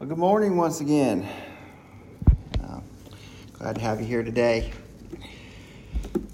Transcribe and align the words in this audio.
Well, 0.00 0.08
good 0.08 0.18
morning 0.18 0.56
once 0.56 0.80
again. 0.80 1.24
Uh, 2.60 2.80
glad 3.52 3.76
to 3.76 3.80
have 3.80 4.00
you 4.00 4.06
here 4.06 4.24
today. 4.24 4.72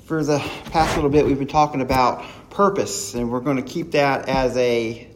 For 0.07 0.25
the 0.25 0.39
past 0.71 0.97
little 0.97 1.11
bit, 1.11 1.27
we've 1.27 1.39
been 1.39 1.47
talking 1.47 1.83
about 1.83 2.25
purpose, 2.49 3.13
and 3.15 3.31
we're 3.31 3.41
going 3.41 3.59
to 3.59 3.63
keep 3.63 3.91
that 3.91 4.31
as 4.31 4.57
a 4.57 5.07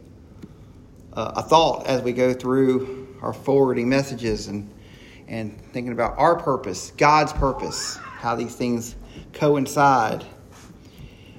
uh, 1.14 1.32
a 1.36 1.42
thought 1.42 1.86
as 1.86 2.02
we 2.02 2.12
go 2.12 2.34
through 2.34 3.16
our 3.22 3.32
forwarding 3.32 3.88
messages 3.88 4.48
and 4.48 4.70
and 5.26 5.58
thinking 5.72 5.92
about 5.92 6.18
our 6.18 6.36
purpose, 6.38 6.90
God's 6.98 7.32
purpose, 7.32 7.96
how 7.96 8.36
these 8.36 8.54
things 8.54 8.94
coincide. 9.32 10.22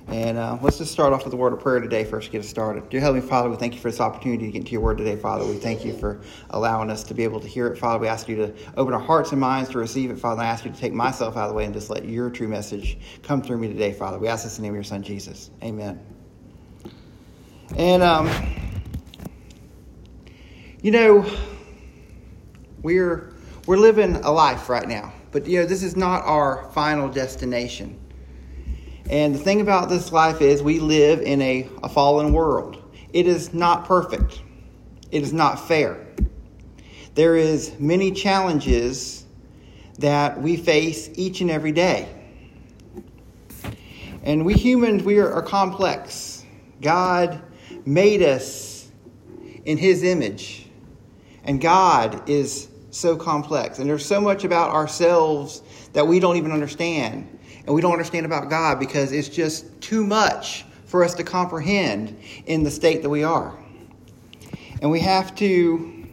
And 0.07 0.37
uh, 0.37 0.59
let's 0.61 0.77
just 0.77 0.91
start 0.91 1.13
off 1.13 1.23
with 1.23 1.33
a 1.33 1.37
word 1.37 1.51
of 1.51 1.59
prayer 1.59 1.79
today 1.79 2.03
first 2.03 2.31
get 2.31 2.39
us 2.39 2.47
started. 2.47 2.89
Dear 2.89 3.01
Heavenly 3.01 3.27
Father, 3.27 3.49
we 3.49 3.55
thank 3.55 3.73
you 3.73 3.79
for 3.79 3.89
this 3.89 3.99
opportunity 3.99 4.45
to 4.45 4.51
get 4.51 4.59
into 4.59 4.71
your 4.73 4.81
word 4.81 4.99
today, 4.99 5.15
Father. 5.15 5.45
We 5.45 5.55
thank 5.55 5.83
you 5.83 5.97
for 5.97 6.21
allowing 6.51 6.91
us 6.91 7.03
to 7.05 7.15
be 7.15 7.23
able 7.23 7.39
to 7.39 7.47
hear 7.47 7.67
it, 7.67 7.77
Father. 7.77 7.99
We 7.99 8.07
ask 8.07 8.29
you 8.29 8.35
to 8.35 8.53
open 8.77 8.93
our 8.93 8.99
hearts 8.99 9.31
and 9.31 9.41
minds 9.41 9.71
to 9.71 9.79
receive 9.79 10.11
it, 10.11 10.19
Father. 10.19 10.43
I 10.43 10.45
ask 10.45 10.63
you 10.63 10.71
to 10.71 10.77
take 10.77 10.93
myself 10.93 11.35
out 11.37 11.45
of 11.45 11.49
the 11.49 11.55
way 11.55 11.65
and 11.65 11.73
just 11.73 11.89
let 11.89 12.05
your 12.05 12.29
true 12.29 12.47
message 12.47 12.99
come 13.23 13.41
through 13.41 13.57
me 13.57 13.67
today, 13.67 13.93
Father. 13.93 14.19
We 14.19 14.27
ask 14.27 14.43
this 14.43 14.57
in 14.57 14.61
the 14.61 14.67
name 14.67 14.73
of 14.73 14.77
your 14.77 14.83
Son, 14.83 15.01
Jesus. 15.01 15.49
Amen. 15.63 15.99
And, 17.75 18.03
um, 18.03 18.29
you 20.83 20.91
know, 20.91 21.25
we're, 22.83 23.33
we're 23.65 23.77
living 23.77 24.17
a 24.17 24.31
life 24.31 24.69
right 24.69 24.87
now, 24.87 25.11
but, 25.31 25.47
you 25.47 25.59
know, 25.59 25.65
this 25.65 25.81
is 25.81 25.95
not 25.95 26.23
our 26.25 26.69
final 26.73 27.09
destination. 27.09 27.99
And 29.09 29.35
the 29.35 29.39
thing 29.39 29.61
about 29.61 29.87
this 29.87 30.11
life 30.11 30.41
is 30.41 30.63
we 30.63 30.79
live 30.79 31.21
in 31.21 31.41
a, 31.41 31.69
a 31.83 31.89
fallen 31.89 32.33
world. 32.33 32.81
It 33.13 33.27
is 33.27 33.53
not 33.53 33.85
perfect. 33.85 34.41
It 35.11 35.21
is 35.21 35.31
not 35.31 35.67
fair. 35.67 36.05
There 37.13 37.35
is 37.35 37.79
many 37.79 38.11
challenges 38.11 39.25
that 39.99 40.41
we 40.41 40.57
face 40.57 41.09
each 41.13 41.41
and 41.41 41.51
every 41.51 41.71
day. 41.71 42.09
And 44.23 44.43
we 44.43 44.55
humans, 44.55 45.03
we 45.03 45.19
are, 45.19 45.31
are 45.31 45.43
complex. 45.43 46.43
God 46.81 47.41
made 47.85 48.23
us 48.23 48.89
in 49.65 49.77
his 49.77 50.03
image. 50.03 50.67
And 51.43 51.61
God 51.61 52.27
is 52.27 52.69
so 52.89 53.15
complex. 53.15 53.77
And 53.77 53.87
there's 53.87 54.05
so 54.05 54.19
much 54.19 54.43
about 54.43 54.71
ourselves 54.71 55.61
that 55.93 56.07
we 56.07 56.19
don't 56.19 56.37
even 56.37 56.51
understand 56.51 57.29
and 57.65 57.73
we 57.73 57.81
don't 57.81 57.91
understand 57.91 58.25
about 58.25 58.49
God 58.49 58.79
because 58.79 59.11
it's 59.11 59.29
just 59.29 59.81
too 59.81 60.05
much 60.05 60.65
for 60.85 61.03
us 61.03 61.13
to 61.15 61.23
comprehend 61.23 62.17
in 62.45 62.63
the 62.63 62.71
state 62.71 63.01
that 63.01 63.09
we 63.09 63.23
are. 63.23 63.57
And 64.81 64.91
we 64.91 64.99
have 64.99 65.35
to 65.35 66.05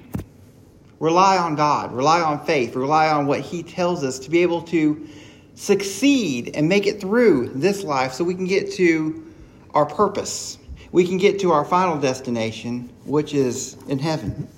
rely 0.98 1.36
on 1.36 1.56
God, 1.56 1.92
rely 1.92 2.20
on 2.20 2.44
faith, 2.46 2.74
rely 2.74 3.08
on 3.08 3.26
what 3.26 3.40
He 3.40 3.62
tells 3.62 4.04
us 4.04 4.18
to 4.20 4.30
be 4.30 4.40
able 4.42 4.62
to 4.62 5.06
succeed 5.54 6.52
and 6.54 6.68
make 6.68 6.86
it 6.86 7.00
through 7.00 7.48
this 7.48 7.82
life 7.82 8.12
so 8.12 8.24
we 8.24 8.34
can 8.34 8.46
get 8.46 8.72
to 8.72 9.32
our 9.74 9.84
purpose. 9.84 10.58
We 10.92 11.06
can 11.06 11.18
get 11.18 11.38
to 11.40 11.52
our 11.52 11.64
final 11.64 11.98
destination, 11.98 12.90
which 13.04 13.34
is 13.34 13.76
in 13.88 13.98
heaven. 13.98 14.48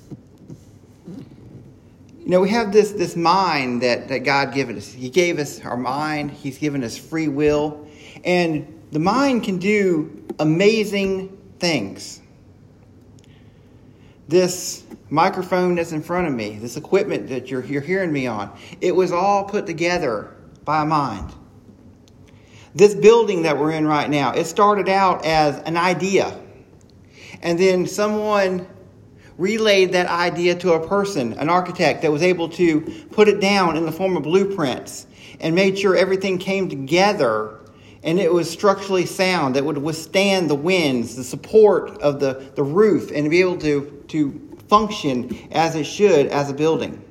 You 2.25 2.31
know, 2.31 2.41
we 2.41 2.49
have 2.49 2.73
this, 2.73 2.93
this 2.93 3.17
mind 3.17 3.83
that, 3.83 4.09
that 4.09 4.21
God 4.21 4.55
given 4.55 4.79
us. 4.79 4.91
He 4.91 5.11
gave 5.11 5.39
us 5.39 5.63
our 5.63 5.77
mind, 5.77 6.31
He's 6.31 6.57
given 6.57 6.83
us 6.83 6.97
free 6.97 7.29
will, 7.29 7.87
and 8.25 8.83
the 8.93 8.99
mind 8.99 9.45
can 9.45 9.59
do 9.59 10.25
amazing 10.39 11.37
things. 11.59 12.23
This 14.27 14.85
microphone 15.11 15.75
that's 15.75 15.93
in 15.93 16.03
front 16.03 16.27
of 16.27 16.33
me, 16.33 16.57
this 16.57 16.79
equipment 16.79 17.29
that 17.29 17.51
you're, 17.51 17.63
you're 17.63 17.83
hearing 17.83 18.11
me 18.11 18.27
on, 18.27 18.57
it 18.81 18.97
was 18.97 19.13
all 19.13 19.45
put 19.45 19.67
together 19.67 20.35
by 20.65 20.81
a 20.81 20.87
mind. 20.87 21.31
This 22.75 22.95
building 22.95 23.43
that 23.43 23.59
we're 23.59 23.73
in 23.73 23.87
right 23.87 24.09
now, 24.09 24.33
it 24.33 24.47
started 24.47 24.89
out 24.89 25.27
as 25.27 25.59
an 25.65 25.77
idea. 25.77 26.41
And 27.43 27.59
then 27.59 27.87
someone 27.87 28.67
relayed 29.37 29.93
that 29.93 30.07
idea 30.07 30.55
to 30.55 30.73
a 30.75 30.87
person, 30.87 31.33
an 31.35 31.49
architect, 31.49 32.03
that 32.03 32.13
was 32.13 32.23
able 32.23 32.49
to 32.49 32.81
put 33.11 33.29
it 33.29 33.41
down 33.41 33.77
in 33.77 33.85
the 33.85 33.93
form 33.93 34.17
of 34.17 34.23
blueprints 34.23 35.07
and 35.41 35.55
made 35.55 35.79
sure 35.79 35.97
everything 35.97 36.39
came 36.39 36.69
together 36.69 37.61
and 38.05 38.21
it 38.21 38.33
was 38.33 38.51
structurally 38.51 39.07
sound 39.07 39.57
that 39.57 39.65
would 39.65 39.79
withstand 39.79 40.51
the 40.51 40.55
winds, 40.55 41.17
the 41.17 41.25
support 41.25 41.91
of 42.03 42.21
the, 42.21 42.51
the 42.55 42.63
roof, 42.63 43.11
and 43.11 43.31
be 43.31 43.41
able 43.41 43.57
to, 43.57 44.05
to 44.09 44.57
function 44.69 45.37
as 45.51 45.75
it 45.75 45.85
should 45.85 46.27
as 46.27 46.51
a 46.51 46.55
building. 46.55 47.03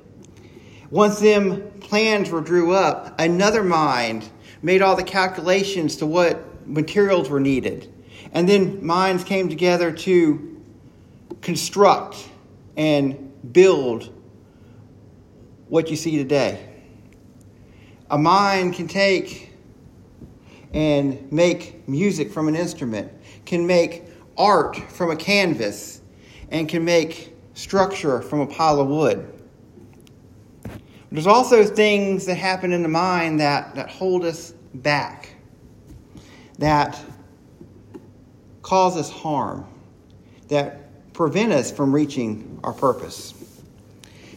Once 0.91 1.19
them 1.19 1.71
plans 1.79 2.29
were 2.29 2.41
drew 2.41 2.73
up, 2.73 3.19
another 3.19 3.63
mind 3.63 4.29
made 4.61 4.83
all 4.83 4.95
the 4.95 5.03
calculations 5.03 5.95
to 5.97 6.05
what 6.05 6.67
materials 6.67 7.27
were 7.27 7.39
needed. 7.39 7.91
And 8.31 8.47
then 8.47 8.85
minds 8.85 9.23
came 9.23 9.49
together 9.49 9.91
to 9.91 10.52
construct 11.43 12.29
and 12.77 13.31
build 13.53 14.11
what 15.67 15.89
you 15.89 15.95
see 15.95 16.17
today. 16.17 16.69
A 18.09 18.17
mind 18.17 18.73
can 18.73 18.87
take 18.87 19.51
and 20.73 21.31
make 21.31 21.87
music 21.87 22.31
from 22.31 22.47
an 22.47 22.55
instrument, 22.55 23.11
can 23.45 23.67
make 23.67 24.05
art 24.37 24.77
from 24.91 25.11
a 25.11 25.15
canvas, 25.15 26.01
and 26.49 26.67
can 26.67 26.83
make 26.83 27.35
structure 27.53 28.21
from 28.21 28.39
a 28.39 28.47
pile 28.47 28.79
of 28.79 28.87
wood. 28.87 29.29
There's 31.11 31.27
also 31.27 31.63
things 31.63 32.25
that 32.25 32.35
happen 32.35 32.71
in 32.71 32.81
the 32.81 32.89
mind 32.89 33.39
that, 33.39 33.75
that 33.75 33.89
hold 33.89 34.25
us 34.25 34.53
back, 34.73 35.35
that 36.57 36.99
cause 38.63 38.97
us 38.97 39.11
harm, 39.11 39.67
that 40.47 40.83
prevent 41.13 41.53
us 41.53 41.71
from 41.71 41.93
reaching 41.93 42.59
our 42.63 42.73
purpose. 42.73 43.33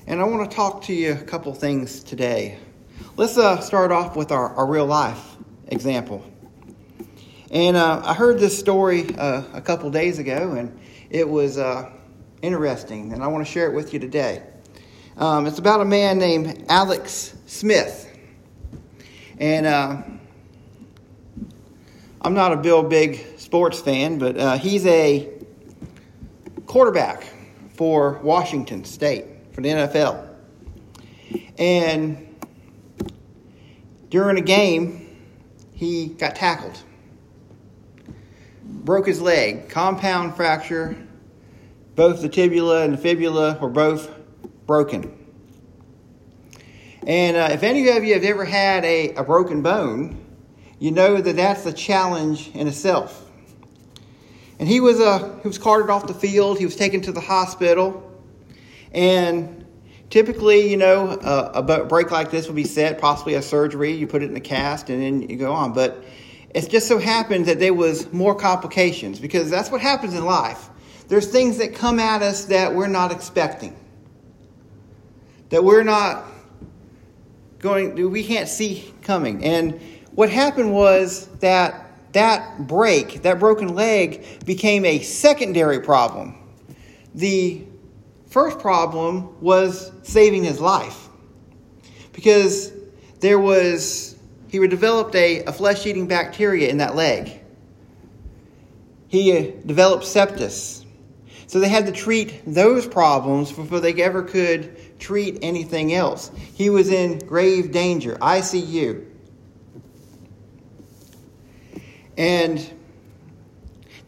And 0.06 0.20
I 0.20 0.25
want 0.25 0.48
to 0.48 0.54
talk 0.54 0.82
to 0.84 0.92
you 0.92 1.12
a 1.12 1.16
couple 1.16 1.53
things 1.54 2.03
today. 2.03 2.59
Let's 3.16 3.38
uh, 3.38 3.60
start 3.60 3.91
off 3.91 4.14
with 4.14 4.31
our, 4.31 4.54
our 4.54 4.66
real 4.66 4.87
life 4.87 5.37
example. 5.69 6.25
And 7.50 7.76
uh, 7.76 8.03
I 8.04 8.12
heard 8.12 8.38
this 8.38 8.59
story 8.59 9.06
uh, 9.16 9.42
a 9.54 9.60
couple 9.60 9.91
days 9.91 10.19
ago, 10.19 10.53
and 10.53 10.78
it 11.09 11.28
was 11.28 11.59
uh, 11.59 11.91
interesting, 12.42 13.12
and 13.12 13.22
I 13.22 13.28
want 13.28 13.47
to 13.47 13.50
share 13.50 13.70
it 13.70 13.75
with 13.75 13.94
you 13.94 13.98
today. 13.98 14.43
Um, 15.16 15.47
it's 15.47 15.58
about 15.58 15.81
a 15.81 15.84
man 15.84 16.19
named 16.19 16.66
Alex 16.69 17.34
Smith. 17.47 18.03
And 19.38 19.66
uh, 19.66 20.03
I'm 22.20 22.34
not 22.34 22.53
a 22.53 22.56
Bill 22.56 22.82
Big 22.82 23.38
sports 23.38 23.81
fan, 23.81 24.19
but 24.19 24.37
uh, 24.37 24.58
he's 24.58 24.84
a 24.84 25.35
quarterback 26.66 27.25
for 27.75 28.19
Washington 28.22 28.84
State, 28.84 29.25
for 29.53 29.60
the 29.60 29.69
NFL. 29.69 30.28
And 31.59 32.34
during 34.10 34.38
a 34.38 34.43
game, 34.43 35.03
he 35.72 36.09
got 36.09 36.37
tackled, 36.37 36.78
broke 38.65 39.06
his 39.06 39.21
leg, 39.21 39.69
compound 39.69 40.37
fracture. 40.37 40.97
Both 41.94 42.21
the 42.21 42.28
tibia 42.28 42.82
and 42.82 42.94
the 42.94 42.99
fibula 42.99 43.59
were 43.60 43.71
both 43.71 44.10
broken. 44.66 45.12
And 47.06 47.37
uh, 47.37 47.49
if 47.53 47.62
any 47.62 47.88
of 47.88 48.05
you 48.05 48.15
have 48.15 48.25
ever 48.25 48.44
had 48.44 48.84
a, 48.84 49.15
a 49.15 49.22
broken 49.22 49.62
bone, 49.62 50.25
you 50.78 50.91
know 50.91 51.21
that 51.21 51.37
that's 51.37 51.65
a 51.65 51.72
challenge 51.72 52.50
in 52.53 52.66
itself. 52.66 53.25
And 54.59 54.69
he 54.69 54.81
was, 54.81 55.00
uh, 55.00 55.39
he 55.43 55.49
was 55.49 55.59
carted 55.59 55.91
off 55.91 56.06
the 56.06 56.15
field. 56.15 56.59
He 56.59 56.65
was 56.65 56.77
taken 56.77 57.03
to 57.03 57.12
the 57.12 57.21
hospital. 57.21 58.03
And 58.93 59.67
typically, 60.08 60.70
you 60.70 60.76
know, 60.76 61.08
uh, 61.08 61.50
a 61.55 61.85
break 61.85 62.11
like 62.11 62.31
this 62.31 62.47
would 62.47 62.56
be 62.56 62.64
set, 62.64 62.99
possibly 62.99 63.35
a 63.35 63.43
surgery. 63.43 63.93
You 63.93 64.06
put 64.06 64.23
it 64.23 64.31
in 64.31 64.37
a 64.37 64.41
cast 64.41 64.88
and 64.88 65.03
then 65.03 65.29
you 65.29 65.37
go 65.37 65.53
on. 65.53 65.73
But 65.73 66.03
it 66.55 66.70
just 66.70 66.88
so 66.88 66.99
happened 66.99 67.47
that 67.47 67.58
there 67.58 67.75
was 67.75 68.11
more 68.12 68.35
complications 68.35 69.20
because 69.20 69.50
that's 69.50 69.70
what 69.70 69.82
happens 69.82 70.14
in 70.14 70.25
life. 70.25 70.70
There's 71.09 71.31
things 71.31 71.59
that 71.59 71.75
come 71.75 72.00
at 72.00 72.23
us 72.23 72.47
that 72.47 72.75
we're 72.75 72.88
not 72.88 73.12
expecting, 73.12 73.76
that 75.50 75.62
we're 75.62 75.85
not 75.85 76.25
going, 77.59 78.11
we 78.11 78.25
can't 78.25 78.49
see 78.49 78.93
coming. 79.02 79.44
And 79.44 79.81
what 80.12 80.31
happened 80.31 80.73
was 80.73 81.26
that 81.41 81.86
that 82.16 82.66
break, 82.66 83.22
that 83.22 83.38
broken 83.38 83.74
leg, 83.74 84.44
became 84.44 84.84
a 84.84 85.00
secondary 85.00 85.80
problem. 85.80 86.34
The 87.14 87.62
first 88.28 88.58
problem 88.58 89.40
was 89.40 89.92
saving 90.02 90.44
his 90.44 90.60
life 90.60 91.08
because 92.12 92.72
there 93.20 93.38
was, 93.38 94.16
he 94.48 94.58
developed 94.66 95.14
a, 95.14 95.44
a 95.44 95.52
flesh 95.52 95.86
eating 95.86 96.06
bacteria 96.06 96.68
in 96.68 96.78
that 96.78 96.94
leg. 96.94 97.40
He 99.08 99.36
uh, 99.36 99.52
developed 99.64 100.04
sepsis. 100.04 100.84
So 101.46 101.60
they 101.60 101.68
had 101.68 101.86
to 101.86 101.92
treat 101.92 102.42
those 102.46 102.86
problems 102.86 103.52
before 103.52 103.80
they 103.80 103.94
ever 104.02 104.22
could 104.22 104.98
treat 104.98 105.38
anything 105.42 105.94
else. 105.94 106.30
He 106.54 106.70
was 106.70 106.90
in 106.90 107.18
grave 107.20 107.72
danger, 107.72 108.16
ICU. 108.16 109.06
And 112.16 112.68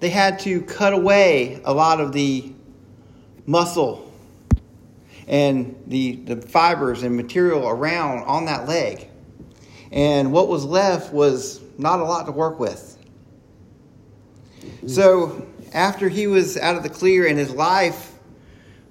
they 0.01 0.11
had 0.11 0.39
to 0.41 0.63
cut 0.63 0.93
away 0.93 1.61
a 1.65 1.73
lot 1.73 2.01
of 2.01 2.13
the 2.13 2.53
muscle 3.47 4.13
and 5.27 5.77
the, 5.87 6.17
the 6.17 6.37
fibers 6.37 7.03
and 7.03 7.17
material 7.17 7.69
around 7.69 8.25
on 8.25 8.47
that 8.47 8.67
leg. 8.69 9.09
And 9.91 10.33
what 10.33 10.49
was 10.49 10.65
left 10.65 11.13
was 11.13 11.61
not 11.79 12.01
a 12.01 12.05
lot 12.05 12.27
to 12.27 12.33
work 12.33 12.59
with. 12.59 12.97
So 14.87 15.47
after 15.73 16.09
he 16.09 16.27
was 16.27 16.57
out 16.57 16.77
of 16.77 16.83
the 16.83 16.89
clear 16.89 17.27
and 17.27 17.39
his 17.39 17.51
life 17.51 18.15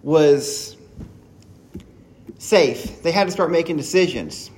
was 0.03 0.77
safe, 2.37 3.01
they 3.01 3.11
had 3.11 3.25
to 3.25 3.31
start 3.31 3.51
making 3.51 3.77
decisions. 3.77 4.51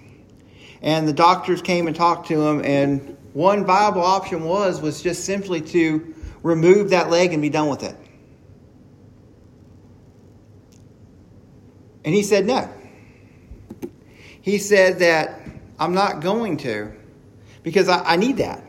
And 0.81 1.07
the 1.07 1.13
doctors 1.13 1.61
came 1.61 1.87
and 1.87 1.95
talked 1.95 2.27
to 2.27 2.41
him, 2.41 2.61
and 2.63 3.17
one 3.33 3.65
viable 3.65 4.01
option 4.01 4.43
was 4.43 4.81
was 4.81 5.01
just 5.01 5.25
simply 5.25 5.61
to 5.61 6.15
remove 6.43 6.91
that 6.91 7.09
leg 7.09 7.33
and 7.33 7.41
be 7.41 7.49
done 7.49 7.69
with 7.69 7.83
it. 7.83 7.95
And 12.05 12.15
he 12.15 12.23
said 12.23 12.45
no. 12.45 12.69
He 14.41 14.57
said 14.57 14.99
that 14.99 15.39
I'm 15.77 15.93
not 15.93 16.21
going 16.21 16.57
to 16.57 16.93
because 17.61 17.87
I, 17.89 18.03
I 18.03 18.15
need 18.15 18.37
that 18.37 18.63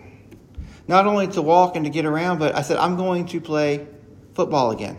not 0.90 1.06
only 1.06 1.28
to 1.28 1.40
walk 1.40 1.76
and 1.76 1.84
to 1.84 1.90
get 1.90 2.04
around, 2.04 2.40
but 2.40 2.56
I 2.56 2.62
said, 2.62 2.76
I'm 2.76 2.96
going 2.96 3.26
to 3.26 3.40
play 3.40 3.86
football 4.34 4.72
again. 4.72 4.98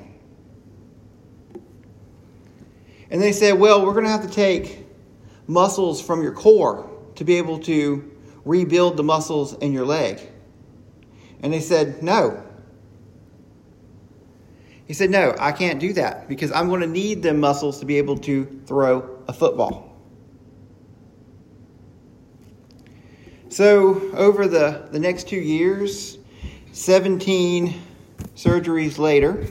And 3.10 3.22
they 3.22 3.34
said, 3.34 3.60
Well, 3.60 3.86
we're 3.86 3.92
going 3.92 4.06
to 4.06 4.10
have 4.10 4.25
to 4.25 4.34
take 4.34 4.88
muscles 5.48 6.02
from 6.02 6.24
your 6.24 6.31
core 6.31 6.90
to 7.16 7.25
be 7.25 7.36
able 7.36 7.60
to 7.60 8.11
rebuild 8.45 8.97
the 8.97 9.03
muscles 9.03 9.53
in 9.57 9.73
your 9.73 9.85
leg. 9.85 10.19
And 11.41 11.51
they 11.51 11.59
said, 11.59 12.01
No. 12.01 12.43
He 14.85 14.93
said, 14.93 15.09
No, 15.09 15.35
I 15.39 15.51
can't 15.51 15.79
do 15.79 15.93
that 15.93 16.27
because 16.27 16.51
I'm 16.51 16.67
going 16.67 16.81
to 16.81 16.88
need 16.88 17.23
them 17.23 17.39
muscles 17.39 17.79
to 17.79 17.85
be 17.85 17.97
able 17.97 18.17
to 18.19 18.61
throw 18.65 19.23
a 19.27 19.33
football. 19.33 19.88
So, 23.49 24.11
over 24.13 24.47
the, 24.47 24.88
the 24.91 24.99
next 24.99 25.27
two 25.27 25.39
years, 25.39 26.17
17 26.71 27.81
surgeries 28.35 28.97
later, 28.97 29.45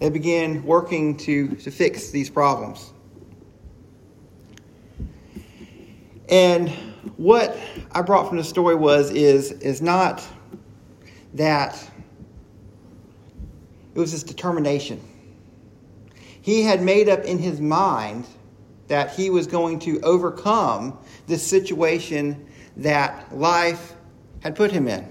they 0.00 0.10
began 0.10 0.64
working 0.64 1.16
to, 1.18 1.54
to 1.56 1.70
fix 1.70 2.10
these 2.10 2.28
problems. 2.28 2.92
And 6.28 6.72
what 7.16 7.56
I 7.92 8.02
brought 8.02 8.28
from 8.28 8.38
the 8.38 8.44
story 8.44 8.74
was 8.74 9.10
is, 9.10 9.52
is 9.52 9.80
not 9.80 10.26
that 11.34 11.90
it 13.94 13.98
was 13.98 14.12
his 14.12 14.22
determination. 14.22 15.00
He 16.40 16.62
had 16.62 16.82
made 16.82 17.08
up 17.08 17.24
in 17.24 17.38
his 17.38 17.60
mind 17.60 18.26
that 18.88 19.12
he 19.12 19.30
was 19.30 19.46
going 19.46 19.78
to 19.80 20.00
overcome 20.00 20.98
this 21.26 21.42
situation 21.42 22.46
that 22.76 23.34
life 23.34 23.94
had 24.42 24.54
put 24.54 24.70
him 24.70 24.88
in. 24.88 25.08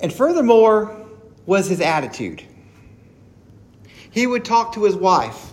And 0.00 0.12
furthermore, 0.12 1.06
was 1.46 1.68
his 1.68 1.80
attitude. 1.80 2.42
He 4.10 4.26
would 4.26 4.44
talk 4.44 4.74
to 4.74 4.84
his 4.84 4.94
wife. 4.94 5.52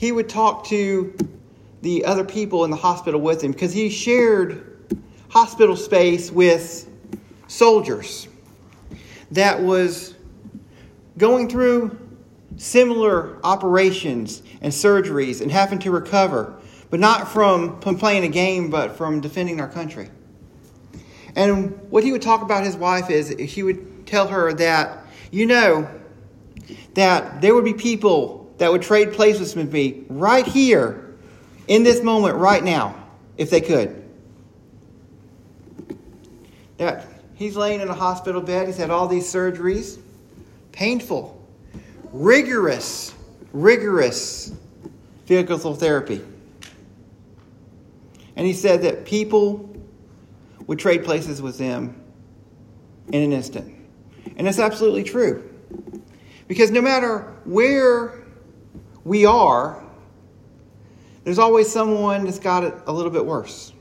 He 0.00 0.12
would 0.12 0.30
talk 0.30 0.64
to 0.68 1.14
the 1.82 2.06
other 2.06 2.24
people 2.24 2.64
in 2.64 2.70
the 2.70 2.76
hospital 2.78 3.20
with 3.20 3.44
him 3.44 3.52
because 3.52 3.74
he 3.74 3.90
shared 3.90 4.78
hospital 5.28 5.76
space 5.76 6.32
with 6.32 6.88
soldiers 7.48 8.26
that 9.32 9.60
was 9.60 10.14
going 11.18 11.50
through 11.50 11.98
similar 12.56 13.44
operations 13.44 14.42
and 14.62 14.72
surgeries 14.72 15.42
and 15.42 15.52
having 15.52 15.78
to 15.80 15.90
recover, 15.90 16.54
but 16.88 16.98
not 16.98 17.28
from, 17.28 17.78
playing 17.80 18.24
a 18.24 18.28
game, 18.28 18.70
but 18.70 18.96
from 18.96 19.20
defending 19.20 19.60
our 19.60 19.68
country. 19.68 20.08
And 21.36 21.78
what 21.90 22.04
he 22.04 22.12
would 22.12 22.22
talk 22.22 22.40
about 22.40 22.64
his 22.64 22.74
wife 22.74 23.10
is 23.10 23.28
he 23.28 23.62
would 23.62 24.06
tell 24.06 24.28
her 24.28 24.54
that, 24.54 25.04
you 25.30 25.44
know, 25.44 25.90
that 26.94 27.42
there 27.42 27.54
would 27.54 27.66
be 27.66 27.74
people 27.74 28.39
that 28.60 28.70
would 28.70 28.82
trade 28.82 29.14
places 29.14 29.56
with 29.56 29.72
me 29.72 30.04
right 30.10 30.46
here 30.46 31.14
in 31.66 31.82
this 31.82 32.02
moment, 32.02 32.36
right 32.36 32.62
now, 32.62 32.94
if 33.38 33.48
they 33.48 33.62
could. 33.62 34.04
That 36.76 37.06
he's 37.36 37.56
laying 37.56 37.80
in 37.80 37.88
a 37.88 37.94
hospital 37.94 38.42
bed, 38.42 38.66
he's 38.66 38.76
had 38.76 38.90
all 38.90 39.08
these 39.08 39.24
surgeries, 39.24 39.98
painful 40.72 41.38
rigorous, 42.12 43.14
rigorous 43.54 44.52
physical 45.24 45.74
therapy. 45.74 46.20
And 48.36 48.46
he 48.46 48.52
said 48.52 48.82
that 48.82 49.06
people 49.06 49.74
would 50.66 50.78
trade 50.78 51.02
places 51.02 51.40
with 51.40 51.56
them 51.56 51.98
in 53.08 53.22
an 53.22 53.32
instant. 53.32 53.74
And 54.36 54.46
that's 54.46 54.58
absolutely 54.58 55.04
true. 55.04 55.48
Because 56.46 56.70
no 56.70 56.82
matter 56.82 57.20
where 57.44 58.19
we 59.04 59.26
are, 59.26 59.82
there's 61.24 61.38
always 61.38 61.70
someone 61.70 62.24
that's 62.24 62.38
got 62.38 62.64
it 62.64 62.74
a 62.86 62.92
little 62.92 63.10
bit 63.10 63.24
worse. 63.24 63.72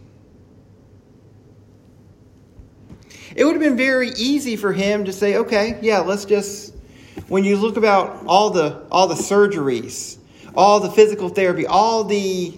It 3.36 3.46
would 3.46 3.54
have 3.54 3.62
been 3.62 3.78
very 3.78 4.10
easy 4.12 4.56
for 4.56 4.74
him 4.74 5.06
to 5.06 5.14
say, 5.14 5.38
okay, 5.38 5.80
yeah, 5.82 6.00
let's 6.00 6.26
just 6.26 6.74
when 7.28 7.44
you 7.44 7.58
look 7.58 7.78
about 7.78 8.26
all 8.26 8.50
the 8.50 8.86
all 8.92 9.08
the 9.08 9.16
surgeries, 9.16 10.18
all 10.56 10.80
the 10.80 10.90
physical 10.90 11.30
therapy, 11.30 11.66
all 11.68 12.04
the 12.04 12.58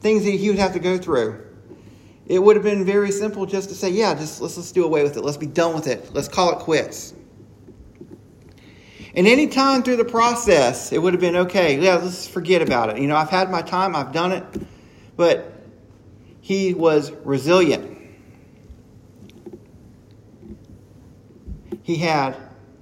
things 0.00 0.24
that 0.24 0.30
he 0.30 0.48
would 0.48 0.58
have 0.58 0.74
to 0.74 0.78
go 0.78 0.98
through, 0.98 1.44
it 2.26 2.38
would 2.38 2.56
have 2.56 2.62
been 2.62 2.84
very 2.84 3.10
simple 3.10 3.46
just 3.46 3.70
to 3.70 3.74
say, 3.74 3.90
yeah, 3.90 4.14
just 4.14 4.40
let's 4.40 4.56
let's 4.56 4.72
do 4.72 4.84
away 4.84 5.02
with 5.02 5.16
it. 5.16 5.22
Let's 5.22 5.38
be 5.38 5.46
done 5.46 5.74
with 5.74 5.86
it. 5.86 6.14
Let's 6.14 6.28
call 6.28 6.52
it 6.52 6.58
quits. 6.58 7.14
And 9.14 9.26
any 9.26 9.46
time 9.46 9.82
through 9.82 9.96
the 9.96 10.04
process, 10.04 10.92
it 10.92 10.98
would 10.98 11.14
have 11.14 11.20
been 11.20 11.36
okay. 11.36 11.80
Yeah, 11.80 11.96
let's 11.96 12.28
forget 12.28 12.62
about 12.62 12.90
it. 12.90 12.98
You 12.98 13.08
know, 13.08 13.16
I've 13.16 13.30
had 13.30 13.50
my 13.50 13.62
time, 13.62 13.96
I've 13.96 14.12
done 14.12 14.32
it, 14.32 14.44
but 15.16 15.52
he 16.40 16.74
was 16.74 17.10
resilient. 17.24 17.96
He 21.82 21.96
had 21.96 22.36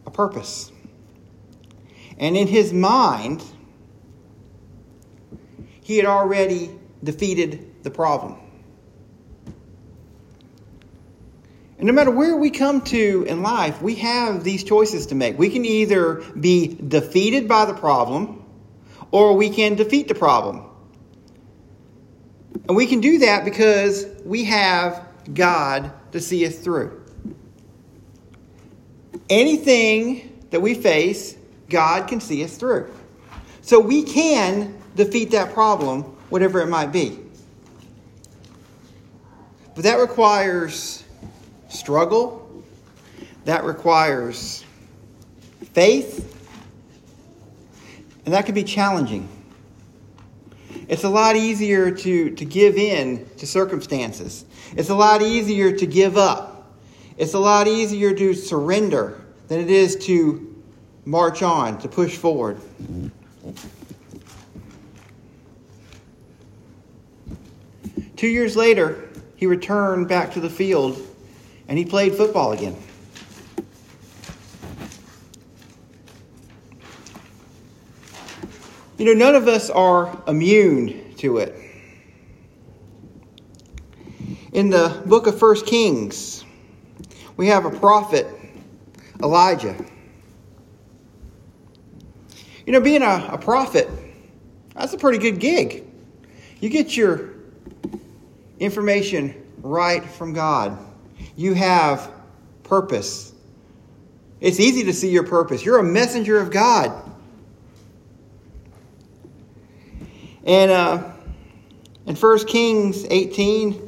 a 0.05 0.11
purpose. 0.11 0.73
And 2.19 2.37
in 2.37 2.49
his 2.49 2.73
mind, 2.73 3.45
he 5.83 5.97
had 5.97 6.07
already 6.07 6.71
defeated 7.05 7.85
the 7.85 7.91
problem. 7.91 8.41
And 11.79 11.87
no 11.87 11.93
matter 11.93 12.11
where 12.11 12.37
we 12.37 12.51
come 12.51 12.81
to 12.83 13.27
in 13.29 13.43
life, 13.43 13.83
we 13.83 13.97
have 13.97 14.45
these 14.45 14.65
choices 14.65 15.07
to 15.07 15.15
make. 15.15 15.39
We 15.39 15.51
can 15.51 15.65
either 15.65 16.23
be 16.39 16.69
defeated 16.75 17.49
by 17.49 17.67
the 17.67 17.75
problem 17.75 18.45
or 19.11 19.35
we 19.35 19.51
can 19.51 19.75
defeat 19.75 20.09
the 20.09 20.15
problem. 20.15 20.65
And 22.67 22.77
we 22.77 22.87
can 22.87 23.01
do 23.01 23.19
that 23.19 23.45
because 23.45 24.07
we 24.25 24.45
have 24.45 25.07
God 25.33 25.93
to 26.13 26.21
see 26.21 26.47
us 26.47 26.57
through. 26.57 27.03
Anything 29.29 30.45
that 30.51 30.61
we 30.61 30.75
face, 30.75 31.37
God 31.69 32.09
can 32.09 32.21
see 32.21 32.43
us 32.43 32.57
through. 32.57 32.91
So 33.61 33.81
we 33.81 34.03
can 34.03 34.81
defeat 34.95 35.33
that 35.33 35.53
problem, 35.53 36.03
whatever 36.31 36.61
it 36.61 36.69
might 36.69 36.93
be. 36.93 37.19
But 39.75 39.85
that 39.85 39.99
requires 39.99 41.05
struggle, 41.69 42.65
that 43.45 43.65
requires 43.65 44.65
faith, 45.73 46.33
and 48.25 48.35
that 48.35 48.47
can 48.47 48.55
be 48.55 48.65
challenging. 48.65 49.29
It's 50.89 51.05
a 51.05 51.09
lot 51.09 51.37
easier 51.37 51.91
to, 51.91 52.31
to 52.31 52.45
give 52.45 52.77
in 52.77 53.29
to 53.39 53.47
circumstances. 53.47 54.45
It's 54.77 54.91
a 54.91 54.95
lot 54.95 55.23
easier 55.23 55.77
to 55.77 55.87
give 55.87 56.17
up. 56.17 56.77
It's 57.17 57.35
a 57.35 57.39
lot 57.39 57.67
easier 57.67 58.15
to 58.15 58.35
surrender 58.35 59.25
than 59.49 59.61
it 59.61 59.71
is 59.71 59.97
to 60.07 60.63
march 61.05 61.43
on, 61.43 61.79
to 61.79 61.89
push 61.89 62.17
forward. 62.17 62.61
Two 68.17 68.29
years 68.29 68.57
later, 68.57 69.09
he 69.37 69.47
returned 69.47 70.09
back 70.09 70.33
to 70.33 70.41
the 70.41 70.51
field 70.51 71.01
and 71.69 71.79
he 71.79 71.85
played 71.85 72.15
football 72.15 72.53
again. 72.53 72.77
You 78.99 79.05
know, 79.05 79.13
none 79.13 79.35
of 79.35 79.47
us 79.47 79.69
are 79.69 80.23
immune 80.27 81.15
to 81.17 81.39
it. 81.39 81.55
In 84.53 84.71
the 84.71 85.03
book 85.05 85.27
of 85.27 85.39
First 85.39 85.67
Kings, 85.67 86.45
we 87.37 87.49
have 87.49 87.67
a 87.67 87.71
prophet, 87.71 88.27
Elijah. 89.23 89.77
You 92.65 92.73
know, 92.73 92.81
being 92.81 93.03
a, 93.03 93.29
a 93.33 93.39
prophet, 93.39 93.91
that's 94.75 94.95
a 94.95 94.99
pretty 94.99 95.19
good 95.19 95.39
gig. 95.41 95.85
You 96.61 96.71
get 96.71 96.97
your 96.97 97.35
information 98.59 99.35
right 99.59 100.03
from 100.03 100.33
God. 100.33 100.86
You 101.37 101.53
have 101.55 102.11
purpose. 102.65 103.33
It's 104.41 104.59
easy 104.59 104.85
to 104.85 104.93
see 104.93 105.11
your 105.11 105.25
purpose. 105.25 105.65
You're 105.65 105.79
a 105.79 105.85
messenger 105.85 106.39
of 106.39 106.51
God. 106.51 107.03
And 110.45 110.71
uh, 110.71 111.13
in 112.07 112.17
1 112.17 112.47
Kings 112.47 113.05
18, 113.11 113.87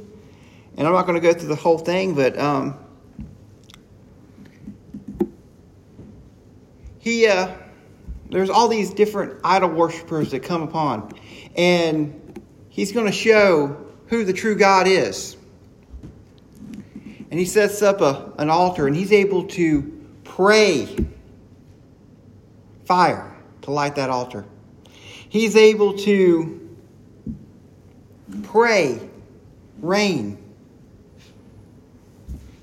and 0.77 0.87
I'm 0.87 0.93
not 0.93 1.07
going 1.07 1.21
to 1.21 1.21
go 1.21 1.33
through 1.33 1.49
the 1.49 1.57
whole 1.57 1.79
thing, 1.79 2.15
but 2.15 2.39
um, 2.39 2.79
he 6.99 7.27
uh, 7.27 7.55
there's 8.31 8.51
all 8.51 8.69
these 8.69 8.93
different 8.93 9.41
idol 9.43 9.71
worshippers 9.71 10.33
that 10.33 10.43
come 10.43 10.63
upon, 10.63 11.13
and 11.57 12.43
he's 12.69 12.93
going 12.93 13.07
to 13.07 13.13
show 13.13 13.87
who 14.09 14.25
the 14.25 14.33
true 14.33 14.55
God 14.55 14.87
is. 14.87 15.38
And 17.31 17.39
he 17.39 17.45
sets 17.45 17.83
up 17.83 18.01
a, 18.01 18.33
an 18.39 18.49
altar, 18.49 18.87
and 18.87 18.97
he's 18.97 19.13
able 19.13 19.45
to 19.49 20.07
pray 20.25 20.89
fire 22.85 23.37
to 23.63 23.71
light 23.71 23.97
that 23.97 24.09
altar. 24.09 24.47
He's 25.29 25.57
able 25.57 25.93
to 25.99 26.77
pray 28.45 29.01
rain. 29.81 30.39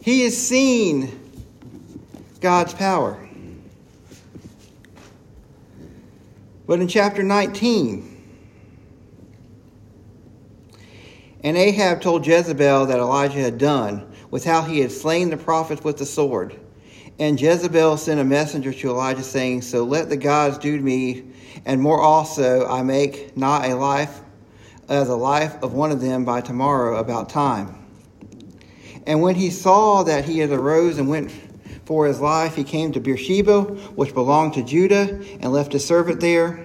He 0.01 0.21
has 0.21 0.35
seen 0.35 1.19
God's 2.41 2.73
power. 2.73 3.21
But 6.67 6.79
in 6.79 6.87
chapter 6.87 7.21
19, 7.21 8.11
and 11.43 11.57
Ahab 11.57 12.01
told 12.01 12.25
Jezebel 12.25 12.87
that 12.87 12.97
Elijah 12.97 13.39
had 13.39 13.59
done 13.59 14.04
with 14.35 14.43
how 14.43 14.61
he 14.61 14.81
had 14.81 14.91
slain 14.91 15.29
the 15.29 15.37
prophets 15.37 15.81
with 15.81 15.95
the 15.95 16.05
sword. 16.05 16.53
And 17.19 17.39
Jezebel 17.39 17.95
sent 17.95 18.19
a 18.19 18.25
messenger 18.25 18.73
to 18.73 18.89
Elijah, 18.89 19.23
saying, 19.23 19.61
So 19.61 19.85
let 19.85 20.09
the 20.09 20.17
gods 20.17 20.57
do 20.57 20.75
to 20.75 20.83
me, 20.83 21.23
and 21.65 21.79
more 21.79 22.01
also, 22.01 22.67
I 22.67 22.83
make 22.83 23.37
not 23.37 23.63
a 23.63 23.75
life 23.75 24.19
as 24.89 25.07
the 25.07 25.15
life 25.15 25.63
of 25.63 25.71
one 25.71 25.89
of 25.89 26.01
them 26.01 26.25
by 26.25 26.41
tomorrow 26.41 26.97
about 26.97 27.29
time. 27.29 27.81
And 29.07 29.21
when 29.21 29.35
he 29.35 29.49
saw 29.49 30.03
that 30.03 30.25
he 30.25 30.39
had 30.39 30.49
arose 30.49 30.97
and 30.97 31.07
went 31.07 31.31
for 31.85 32.05
his 32.05 32.19
life, 32.19 32.55
he 32.55 32.65
came 32.65 32.91
to 32.91 32.99
Beersheba, 32.99 33.61
which 33.95 34.13
belonged 34.13 34.55
to 34.55 34.63
Judah, 34.63 35.17
and 35.39 35.53
left 35.53 35.71
his 35.71 35.85
servant 35.85 36.19
there. 36.19 36.59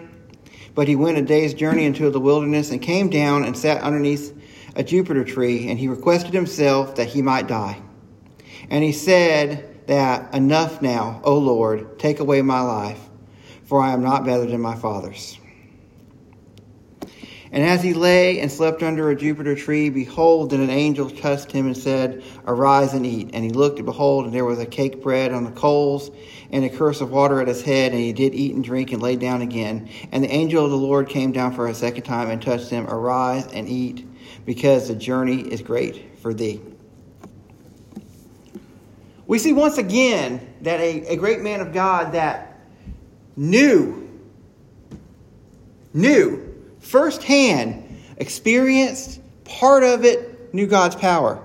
But 0.75 0.89
he 0.89 0.97
went 0.97 1.19
a 1.19 1.23
day's 1.23 1.55
journey 1.55 1.85
into 1.85 2.11
the 2.11 2.19
wilderness 2.19 2.73
and 2.73 2.83
came 2.83 3.11
down 3.11 3.45
and 3.45 3.57
sat 3.57 3.81
underneath 3.81 4.37
a 4.77 4.83
juniper 4.83 5.25
tree, 5.25 5.69
and 5.69 5.79
he 5.79 5.89
requested 5.89 6.33
himself 6.33 6.97
that 6.97 7.09
he 7.09 7.23
might 7.23 7.47
die. 7.47 7.81
And 8.69 8.85
he 8.85 8.93
said 8.93 9.87
that, 9.87 10.35
Enough 10.35 10.83
now, 10.83 11.21
O 11.25 11.39
Lord, 11.39 11.99
take 11.99 12.21
away 12.21 12.43
my 12.43 12.61
life, 12.61 13.00
for 13.65 13.81
I 13.81 13.93
am 13.93 14.03
not 14.03 14.25
better 14.25 14.47
than 14.47 14.61
my 14.61 14.77
fathers. 14.77 15.39
And 17.53 17.65
as 17.65 17.83
he 17.83 17.95
lay 17.95 18.39
and 18.39 18.50
slept 18.50 18.81
under 18.83 19.11
a 19.11 19.17
juniper 19.17 19.57
tree, 19.57 19.91
behold, 19.91 20.50
then 20.50 20.61
an 20.61 20.71
angel 20.71 21.11
touched 21.11 21.50
him 21.50 21.67
and 21.67 21.77
said, 21.77 22.23
Arise 22.47 22.95
and 22.95 23.05
eat. 23.05 23.31
And 23.33 23.45
he 23.45 23.50
looked, 23.50 23.79
and 23.81 23.87
behold, 23.87 24.25
and 24.25 24.33
there 24.33 24.45
was 24.45 24.61
a 24.61 24.67
cake 24.67 25.03
bread 25.03 25.33
on 25.33 25.43
the 25.43 25.50
coals, 25.50 26.12
and 26.53 26.65
a 26.65 26.69
cruse 26.69 27.00
of 27.00 27.11
water 27.11 27.41
at 27.41 27.49
his 27.49 27.62
head. 27.62 27.91
And 27.91 28.00
he 28.00 28.12
did 28.12 28.37
eat 28.37 28.55
and 28.55 28.62
drink, 28.62 28.93
and 28.93 29.03
lay 29.03 29.17
down 29.17 29.43
again. 29.43 29.89
And 30.12 30.23
the 30.23 30.31
angel 30.31 30.65
of 30.65 30.71
the 30.71 30.77
Lord 30.77 31.09
came 31.09 31.33
down 31.33 31.53
for 31.53 31.67
a 31.67 31.75
second 31.75 32.05
time 32.05 32.31
and 32.31 32.41
touched 32.41 32.71
him, 32.71 32.87
Arise 32.87 33.49
and 33.53 33.69
eat, 33.69 34.07
because 34.47 34.88
the 34.88 34.94
journey 34.94 35.40
is 35.40 35.62
great 35.62 36.18
for 36.18 36.35
thee. 36.35 36.61
We 39.26 39.38
see 39.38 39.52
once 39.52 39.78
again 39.78 40.54
that 40.62 40.80
a, 40.80 41.12
a 41.12 41.16
great 41.16 41.40
man 41.40 41.61
of 41.61 41.73
God 41.73 42.12
that 42.12 42.59
knew, 43.37 44.09
knew 45.94 46.50
firsthand, 46.80 48.00
experienced 48.16 49.20
part 49.44 49.85
of 49.85 50.04
it, 50.04 50.52
knew 50.52 50.66
God's 50.66 50.97
power. 50.97 51.40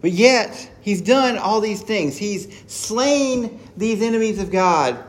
But 0.00 0.12
yet, 0.12 0.70
he's 0.80 1.02
done 1.02 1.38
all 1.38 1.60
these 1.60 1.82
things. 1.82 2.16
He's 2.16 2.48
slain 2.66 3.60
these 3.76 4.02
enemies 4.02 4.40
of 4.40 4.50
God. 4.50 5.02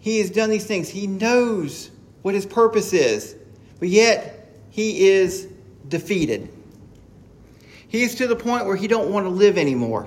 He 0.00 0.18
has 0.18 0.30
done 0.30 0.50
these 0.50 0.66
things. 0.66 0.88
He 0.88 1.06
knows 1.06 1.90
what 2.22 2.34
his 2.34 2.46
purpose 2.46 2.92
is. 2.92 3.36
But 3.78 3.88
yet, 3.88 4.50
he 4.70 5.08
is 5.08 5.46
defeated. 5.88 6.48
He's 7.90 8.14
to 8.14 8.28
the 8.28 8.36
point 8.36 8.66
where 8.66 8.76
he 8.76 8.86
don't 8.86 9.10
want 9.10 9.26
to 9.26 9.30
live 9.30 9.58
anymore. 9.58 10.06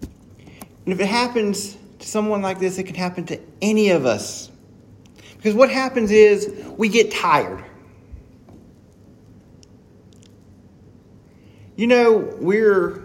And 0.00 0.94
if 0.94 0.98
it 1.00 1.06
happens 1.06 1.76
to 1.98 2.08
someone 2.08 2.40
like 2.40 2.58
this, 2.58 2.78
it 2.78 2.84
can 2.84 2.94
happen 2.94 3.26
to 3.26 3.38
any 3.60 3.90
of 3.90 4.06
us. 4.06 4.50
Because 5.36 5.52
what 5.52 5.68
happens 5.68 6.10
is 6.10 6.64
we 6.78 6.88
get 6.88 7.10
tired. 7.10 7.62
You 11.76 11.86
know, 11.86 12.34
we're 12.40 13.04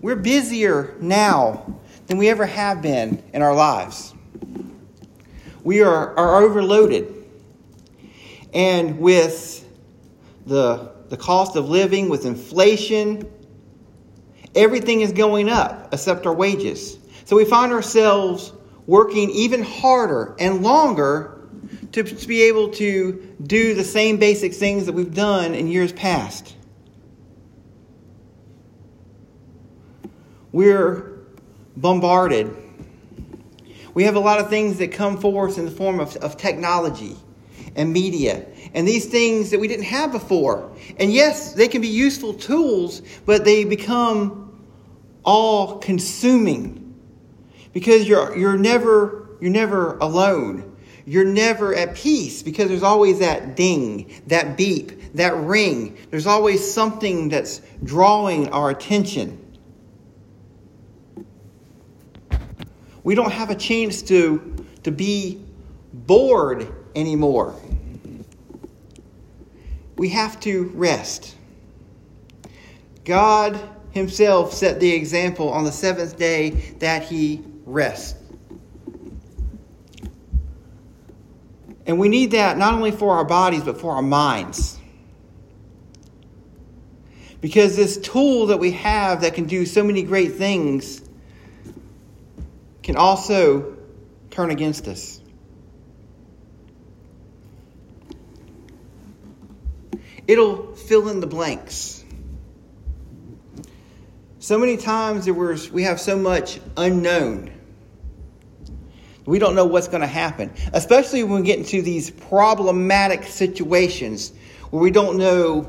we're 0.00 0.16
busier 0.16 0.96
now 1.00 1.78
than 2.06 2.16
we 2.16 2.30
ever 2.30 2.46
have 2.46 2.80
been 2.80 3.22
in 3.34 3.42
our 3.42 3.54
lives. 3.54 4.14
We 5.62 5.82
are, 5.82 6.16
are 6.18 6.42
overloaded. 6.42 7.12
And 8.54 8.98
with 8.98 9.63
the, 10.46 10.90
the 11.08 11.16
cost 11.16 11.56
of 11.56 11.68
living, 11.68 12.08
with 12.08 12.24
inflation, 12.24 13.30
everything 14.54 15.00
is 15.00 15.12
going 15.12 15.48
up 15.48 15.92
except 15.92 16.26
our 16.26 16.34
wages. 16.34 16.98
So 17.24 17.36
we 17.36 17.44
find 17.44 17.72
ourselves 17.72 18.52
working 18.86 19.30
even 19.30 19.62
harder 19.62 20.36
and 20.38 20.62
longer 20.62 21.48
to, 21.92 22.02
be 22.26 22.42
able 22.42 22.70
to 22.70 23.36
do 23.42 23.74
the 23.74 23.84
same 23.84 24.16
basic 24.18 24.52
things 24.52 24.86
that 24.86 24.92
we've 24.92 25.14
done 25.14 25.54
in 25.54 25.68
years 25.68 25.92
past. 25.92 26.56
We're 30.52 31.20
bombarded. 31.76 32.54
We 33.94 34.04
have 34.04 34.16
a 34.16 34.20
lot 34.20 34.40
of 34.40 34.50
things 34.50 34.78
that 34.78 34.92
come 34.92 35.18
forth 35.18 35.56
in 35.56 35.64
the 35.64 35.70
form 35.70 36.00
of, 36.00 36.16
of 36.16 36.36
technology 36.36 37.16
and 37.76 37.92
media 37.92 38.46
and 38.74 38.86
these 38.86 39.06
things 39.06 39.50
that 39.50 39.60
we 39.60 39.68
didn't 39.68 39.84
have 39.84 40.12
before. 40.12 40.70
And 40.98 41.12
yes, 41.12 41.54
they 41.54 41.68
can 41.68 41.80
be 41.80 41.88
useful 41.88 42.34
tools, 42.34 43.02
but 43.24 43.44
they 43.44 43.64
become 43.64 44.62
all 45.24 45.78
consuming 45.78 46.94
because 47.72 48.06
you're, 48.06 48.36
you're, 48.36 48.58
never, 48.58 49.28
you're 49.40 49.50
never 49.50 49.96
alone. 49.98 50.76
You're 51.06 51.24
never 51.24 51.74
at 51.74 51.94
peace 51.94 52.42
because 52.42 52.68
there's 52.68 52.82
always 52.82 53.18
that 53.20 53.56
ding, 53.56 54.22
that 54.26 54.56
beep, 54.56 55.12
that 55.14 55.36
ring. 55.36 55.98
There's 56.10 56.26
always 56.26 56.72
something 56.72 57.28
that's 57.28 57.60
drawing 57.82 58.48
our 58.48 58.70
attention. 58.70 59.40
We 63.02 63.14
don't 63.14 63.32
have 63.32 63.50
a 63.50 63.54
chance 63.54 64.00
to, 64.02 64.66
to 64.84 64.90
be 64.90 65.44
bored 65.92 66.72
anymore. 66.94 67.54
We 69.96 70.10
have 70.10 70.40
to 70.40 70.64
rest. 70.74 71.36
God 73.04 73.60
Himself 73.92 74.52
set 74.52 74.80
the 74.80 74.92
example 74.92 75.50
on 75.50 75.64
the 75.64 75.72
seventh 75.72 76.16
day 76.16 76.50
that 76.80 77.04
He 77.04 77.42
rests. 77.64 78.18
And 81.86 81.98
we 81.98 82.08
need 82.08 82.30
that 82.30 82.56
not 82.56 82.74
only 82.74 82.90
for 82.90 83.14
our 83.14 83.24
bodies, 83.24 83.62
but 83.62 83.78
for 83.78 83.92
our 83.92 84.02
minds. 84.02 84.78
Because 87.40 87.76
this 87.76 87.98
tool 87.98 88.46
that 88.46 88.58
we 88.58 88.70
have 88.72 89.20
that 89.20 89.34
can 89.34 89.44
do 89.44 89.66
so 89.66 89.84
many 89.84 90.02
great 90.02 90.32
things 90.34 91.02
can 92.82 92.96
also 92.96 93.76
turn 94.30 94.50
against 94.50 94.88
us. 94.88 95.20
It'll 100.26 100.74
fill 100.74 101.08
in 101.08 101.20
the 101.20 101.26
blanks. 101.26 102.04
So 104.38 104.58
many 104.58 104.76
times 104.76 105.24
there 105.24 105.34
was, 105.34 105.70
we 105.70 105.84
have 105.84 105.98
so 105.98 106.18
much 106.18 106.60
unknown. 106.76 107.50
We 109.26 109.38
don't 109.38 109.54
know 109.54 109.64
what's 109.64 109.88
going 109.88 110.02
to 110.02 110.06
happen, 110.06 110.52
especially 110.74 111.24
when 111.24 111.40
we 111.40 111.46
get 111.46 111.58
into 111.58 111.80
these 111.80 112.10
problematic 112.10 113.24
situations 113.24 114.34
where 114.70 114.82
we 114.82 114.90
don't 114.90 115.16
know 115.16 115.62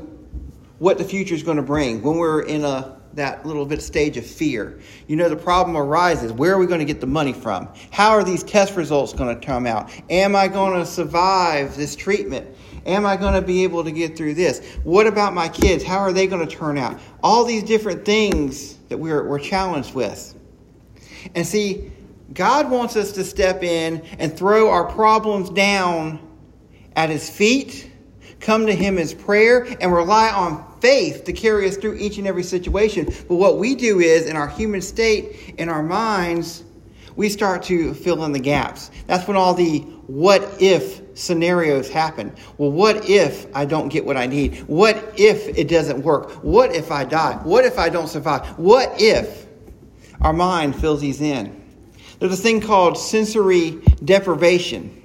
what 0.78 0.98
the 0.98 1.04
future 1.04 1.34
is 1.34 1.42
going 1.42 1.56
to 1.56 1.62
bring. 1.62 2.02
When 2.02 2.18
we're 2.18 2.42
in 2.42 2.64
a 2.64 2.96
that 3.14 3.46
little 3.46 3.64
bit 3.64 3.80
stage 3.80 4.18
of 4.18 4.26
fear, 4.26 4.78
you 5.06 5.16
know 5.16 5.30
the 5.30 5.36
problem 5.36 5.74
arises. 5.74 6.32
Where 6.32 6.52
are 6.52 6.58
we 6.58 6.66
going 6.66 6.80
to 6.80 6.84
get 6.84 7.00
the 7.00 7.06
money 7.06 7.32
from? 7.32 7.68
How 7.90 8.10
are 8.10 8.22
these 8.22 8.42
test 8.42 8.76
results 8.76 9.14
going 9.14 9.40
to 9.40 9.46
come 9.46 9.66
out? 9.66 9.90
Am 10.10 10.36
I 10.36 10.48
going 10.48 10.78
to 10.78 10.84
survive 10.84 11.76
this 11.76 11.96
treatment? 11.96 12.46
Am 12.86 13.04
I 13.04 13.16
going 13.16 13.34
to 13.34 13.42
be 13.42 13.64
able 13.64 13.82
to 13.84 13.90
get 13.90 14.16
through 14.16 14.34
this? 14.34 14.64
What 14.84 15.06
about 15.06 15.34
my 15.34 15.48
kids? 15.48 15.82
How 15.82 15.98
are 15.98 16.12
they 16.12 16.26
going 16.28 16.46
to 16.46 16.54
turn 16.56 16.78
out? 16.78 17.00
All 17.22 17.44
these 17.44 17.64
different 17.64 18.04
things 18.04 18.74
that 18.88 18.96
we're, 18.96 19.26
we're 19.28 19.40
challenged 19.40 19.92
with. 19.92 20.34
And 21.34 21.44
see, 21.44 21.90
God 22.32 22.70
wants 22.70 22.96
us 22.96 23.12
to 23.12 23.24
step 23.24 23.62
in 23.62 24.02
and 24.18 24.36
throw 24.36 24.70
our 24.70 24.84
problems 24.84 25.50
down 25.50 26.20
at 26.94 27.10
His 27.10 27.28
feet, 27.28 27.90
come 28.40 28.66
to 28.66 28.72
Him 28.72 28.98
as 28.98 29.12
prayer, 29.12 29.66
and 29.80 29.92
rely 29.92 30.30
on 30.30 30.64
faith 30.80 31.24
to 31.24 31.32
carry 31.32 31.68
us 31.68 31.76
through 31.76 31.96
each 31.96 32.18
and 32.18 32.26
every 32.26 32.44
situation. 32.44 33.06
But 33.28 33.36
what 33.36 33.58
we 33.58 33.74
do 33.74 33.98
is, 34.00 34.26
in 34.26 34.36
our 34.36 34.48
human 34.48 34.80
state, 34.80 35.54
in 35.58 35.68
our 35.68 35.82
minds, 35.82 36.62
we 37.16 37.28
start 37.28 37.62
to 37.64 37.94
fill 37.94 38.24
in 38.24 38.32
the 38.32 38.38
gaps. 38.38 38.90
That's 39.06 39.26
when 39.26 39.36
all 39.36 39.54
the 39.54 39.80
what 40.06 40.60
if 40.60 41.00
scenarios 41.16 41.88
happen. 41.88 42.34
Well, 42.58 42.70
what 42.70 43.08
if 43.08 43.46
I 43.56 43.64
don't 43.64 43.88
get 43.88 44.04
what 44.04 44.16
I 44.16 44.26
need? 44.26 44.58
What 44.68 45.14
if 45.16 45.48
it 45.48 45.68
doesn't 45.68 46.02
work? 46.02 46.30
What 46.44 46.74
if 46.74 46.92
I 46.92 47.04
die? 47.04 47.34
What 47.42 47.64
if 47.64 47.78
I 47.78 47.88
don't 47.88 48.08
survive? 48.08 48.46
What 48.58 49.00
if 49.00 49.46
our 50.20 50.32
mind 50.32 50.76
fills 50.76 51.00
these 51.00 51.20
in? 51.20 51.62
There's 52.18 52.32
a 52.32 52.42
thing 52.42 52.60
called 52.60 52.96
sensory 52.96 53.80
deprivation. 54.04 55.02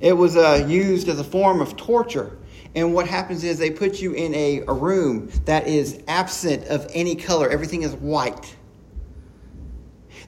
It 0.00 0.12
was 0.12 0.36
uh, 0.36 0.66
used 0.68 1.08
as 1.08 1.18
a 1.18 1.24
form 1.24 1.60
of 1.60 1.76
torture. 1.76 2.38
And 2.74 2.94
what 2.94 3.06
happens 3.06 3.44
is 3.44 3.58
they 3.58 3.70
put 3.70 4.00
you 4.00 4.12
in 4.12 4.34
a, 4.34 4.60
a 4.66 4.72
room 4.72 5.30
that 5.44 5.66
is 5.66 6.02
absent 6.08 6.66
of 6.68 6.90
any 6.94 7.14
color, 7.16 7.48
everything 7.48 7.82
is 7.82 7.94
white. 7.94 8.56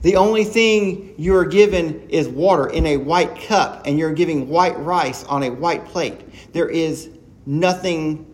The 0.04 0.16
only 0.16 0.44
thing 0.44 1.14
you're 1.16 1.46
given 1.46 2.10
is 2.10 2.28
water 2.28 2.66
in 2.66 2.84
a 2.84 2.98
white 2.98 3.40
cup, 3.40 3.86
and 3.86 3.98
you're 3.98 4.12
giving 4.12 4.50
white 4.50 4.78
rice 4.78 5.24
on 5.24 5.44
a 5.44 5.48
white 5.48 5.86
plate. 5.86 6.52
There 6.52 6.68
is 6.68 7.08
nothing 7.46 8.30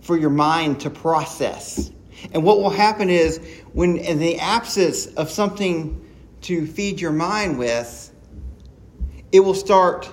for 0.00 0.18
your 0.18 0.30
mind 0.30 0.80
to 0.80 0.90
process. 0.90 1.92
And 2.32 2.42
what 2.42 2.58
will 2.58 2.70
happen 2.70 3.08
is, 3.08 3.38
when 3.72 3.98
in 3.98 4.18
the 4.18 4.40
absence 4.40 5.06
of 5.06 5.30
something 5.30 6.04
to 6.40 6.66
feed 6.66 7.00
your 7.00 7.12
mind 7.12 7.56
with, 7.56 8.12
it 9.30 9.38
will 9.38 9.54
start 9.54 10.12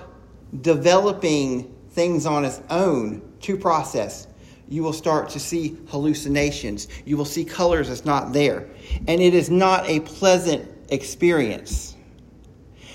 developing 0.60 1.74
things 1.88 2.24
on 2.24 2.44
its 2.44 2.62
own 2.70 3.20
to 3.40 3.56
process. 3.56 4.28
You 4.68 4.84
will 4.84 4.92
start 4.92 5.28
to 5.30 5.40
see 5.40 5.76
hallucinations. 5.88 6.86
You 7.04 7.16
will 7.16 7.24
see 7.24 7.44
colors 7.44 7.88
that's 7.88 8.04
not 8.04 8.32
there. 8.32 8.70
And 9.08 9.20
it 9.20 9.34
is 9.34 9.50
not 9.50 9.90
a 9.90 9.98
pleasant 9.98 10.79
experience. 10.90 11.96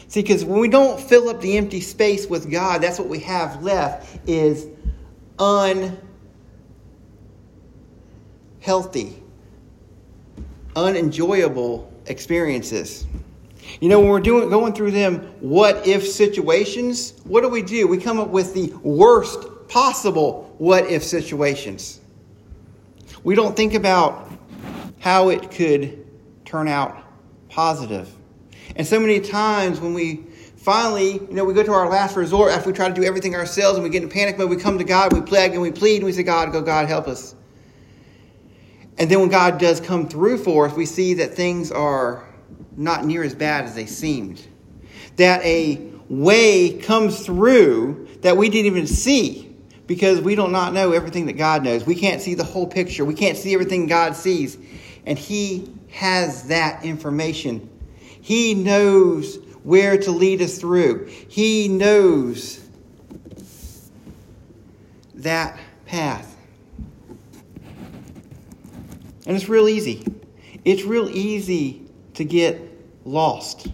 See, 0.08 0.22
because 0.22 0.46
when 0.46 0.60
we 0.60 0.70
don't 0.70 1.00
fill 1.00 1.30
up 1.30 1.42
the 1.42 1.58
empty 1.58 1.82
space 1.82 2.28
with 2.28 2.52
God, 2.52 2.82
that's 2.82 3.00
what 3.00 3.08
we 3.08 3.20
have 3.20 3.64
left 3.64 4.20
is 4.30 4.68
unhealthy, 5.40 6.02
unenjoyable 10.76 11.92
experiences. 12.06 13.06
You 13.82 13.90
know, 13.90 14.00
when 14.00 14.10
we're 14.10 14.20
doing 14.20 14.50
going 14.50 14.74
through 14.74 14.92
them 14.92 15.20
what 15.40 15.88
if 15.88 16.08
situations, 16.08 17.14
what 17.24 17.42
do 17.42 17.50
we 17.50 17.62
do? 17.62 17.88
We 17.88 17.98
come 17.98 18.20
up 18.20 18.30
with 18.30 18.54
the 18.54 18.68
worst 18.84 19.40
possible 19.68 20.54
what 20.60 20.86
if 20.86 21.04
situations. 21.04 22.00
We 23.24 23.34
don't 23.34 23.56
think 23.56 23.74
about 23.74 24.32
how 25.00 25.30
it 25.30 25.50
could 25.50 26.06
turn 26.46 26.68
out 26.68 27.05
positive. 27.56 28.14
And 28.76 28.86
so 28.86 29.00
many 29.00 29.22
times 29.22 29.80
when 29.80 29.94
we 29.94 30.26
finally, 30.58 31.14
you 31.14 31.28
know, 31.32 31.46
we 31.46 31.54
go 31.54 31.64
to 31.64 31.72
our 31.72 31.88
last 31.88 32.18
resort 32.18 32.52
after 32.52 32.70
we 32.70 32.76
try 32.76 32.90
to 32.90 32.94
do 32.94 33.06
everything 33.06 33.34
ourselves 33.34 33.78
and 33.78 33.84
we 33.84 33.90
get 33.90 34.04
in 34.04 34.10
panic 34.10 34.38
mode, 34.38 34.50
we 34.50 34.58
come 34.58 34.78
to 34.78 34.84
God, 34.84 35.14
we 35.14 35.22
plague 35.22 35.54
and 35.54 35.62
we 35.62 35.72
plead, 35.72 35.98
and 35.98 36.06
we 36.06 36.12
say, 36.12 36.24
God, 36.24 36.52
go, 36.52 36.62
God, 36.62 36.90
help 36.90 37.08
us. 37.08 37.34
And 38.98 39.10
then 39.10 39.22
when 39.22 39.30
God 39.30 39.58
does 39.58 39.80
come 39.80 40.10
through 40.10 40.40
for 40.40 40.68
us, 40.68 40.76
we 40.76 40.86
see 40.86 41.14
that 41.16 41.34
things 41.34 41.72
are 41.72 42.28
not 42.76 43.06
near 43.06 43.24
as 43.24 43.34
bad 43.34 43.64
as 43.64 43.74
they 43.74 43.86
seemed. 43.86 44.46
That 45.16 45.42
a 45.46 45.80
way 46.10 46.78
comes 46.80 47.26
through 47.26 48.10
that 48.20 48.36
we 48.36 48.50
didn't 48.50 48.66
even 48.66 48.86
see 48.86 49.56
because 49.88 50.20
we 50.20 50.36
do 50.36 50.50
not 50.50 50.74
know 50.74 50.92
everything 50.92 51.28
that 51.28 51.34
God 51.34 51.64
knows. 51.64 51.86
We 51.86 51.96
can't 51.96 52.22
see 52.22 52.34
the 52.34 52.44
whole 52.44 52.68
picture. 52.68 53.06
We 53.06 53.14
can't 53.14 53.38
see 53.38 53.54
everything 53.54 53.88
God 53.88 54.18
sees. 54.18 54.58
And 55.06 55.18
He 55.18 55.72
has 55.96 56.50
that 56.50 56.84
information. 56.84 57.70
He 58.22 58.54
knows 58.54 59.38
where 59.64 59.98
to 59.98 60.12
lead 60.12 60.42
us 60.42 60.58
through. 60.58 61.06
He 61.06 61.70
knows 61.70 62.60
that 65.14 65.58
path. 65.86 66.36
And 69.26 69.38
it's 69.38 69.48
real 69.48 69.70
easy. 69.70 70.06
It's 70.66 70.84
real 70.84 71.10
easy 71.10 71.88
to 72.16 72.26
get 72.26 72.60
lost. 73.06 73.68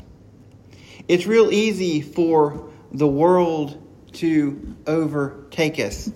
It's 1.07 1.25
real 1.25 1.51
easy 1.51 2.01
for 2.01 2.69
the 2.91 3.07
world 3.07 3.81
to 4.13 4.75
overtake 4.85 5.79
us. 5.79 6.11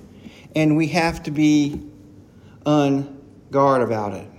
And 0.55 0.77
we 0.77 0.89
have 0.89 1.23
to 1.23 1.31
be 1.31 1.81
on 2.63 3.19
guard 3.49 3.81
about 3.81 4.13
it. 4.13 4.34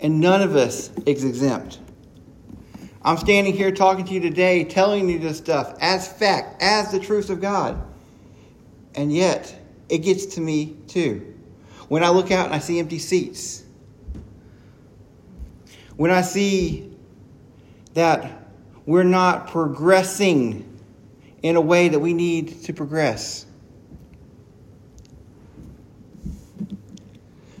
And 0.00 0.20
none 0.20 0.42
of 0.42 0.56
us 0.56 0.90
is 1.06 1.24
exempt. 1.24 1.78
I'm 3.02 3.16
standing 3.16 3.54
here 3.54 3.70
talking 3.70 4.04
to 4.04 4.12
you 4.12 4.20
today, 4.20 4.64
telling 4.64 5.08
you 5.08 5.18
this 5.18 5.38
stuff 5.38 5.76
as 5.80 6.06
fact, 6.06 6.62
as 6.62 6.90
the 6.90 7.00
truth 7.00 7.30
of 7.30 7.40
God. 7.40 7.80
And 8.94 9.12
yet, 9.12 9.54
it 9.88 9.98
gets 9.98 10.26
to 10.34 10.40
me 10.40 10.76
too. 10.86 11.34
When 11.88 12.04
I 12.04 12.10
look 12.10 12.30
out 12.30 12.46
and 12.46 12.54
I 12.54 12.58
see 12.58 12.78
empty 12.78 12.98
seats, 12.98 13.64
when 15.96 16.10
I 16.10 16.22
see 16.22 16.96
that 17.94 18.30
we're 18.86 19.02
not 19.02 19.48
progressing 19.48 20.66
in 21.42 21.56
a 21.56 21.60
way 21.60 21.88
that 21.88 21.98
we 21.98 22.12
need 22.12 22.64
to 22.64 22.72
progress. 22.72 23.46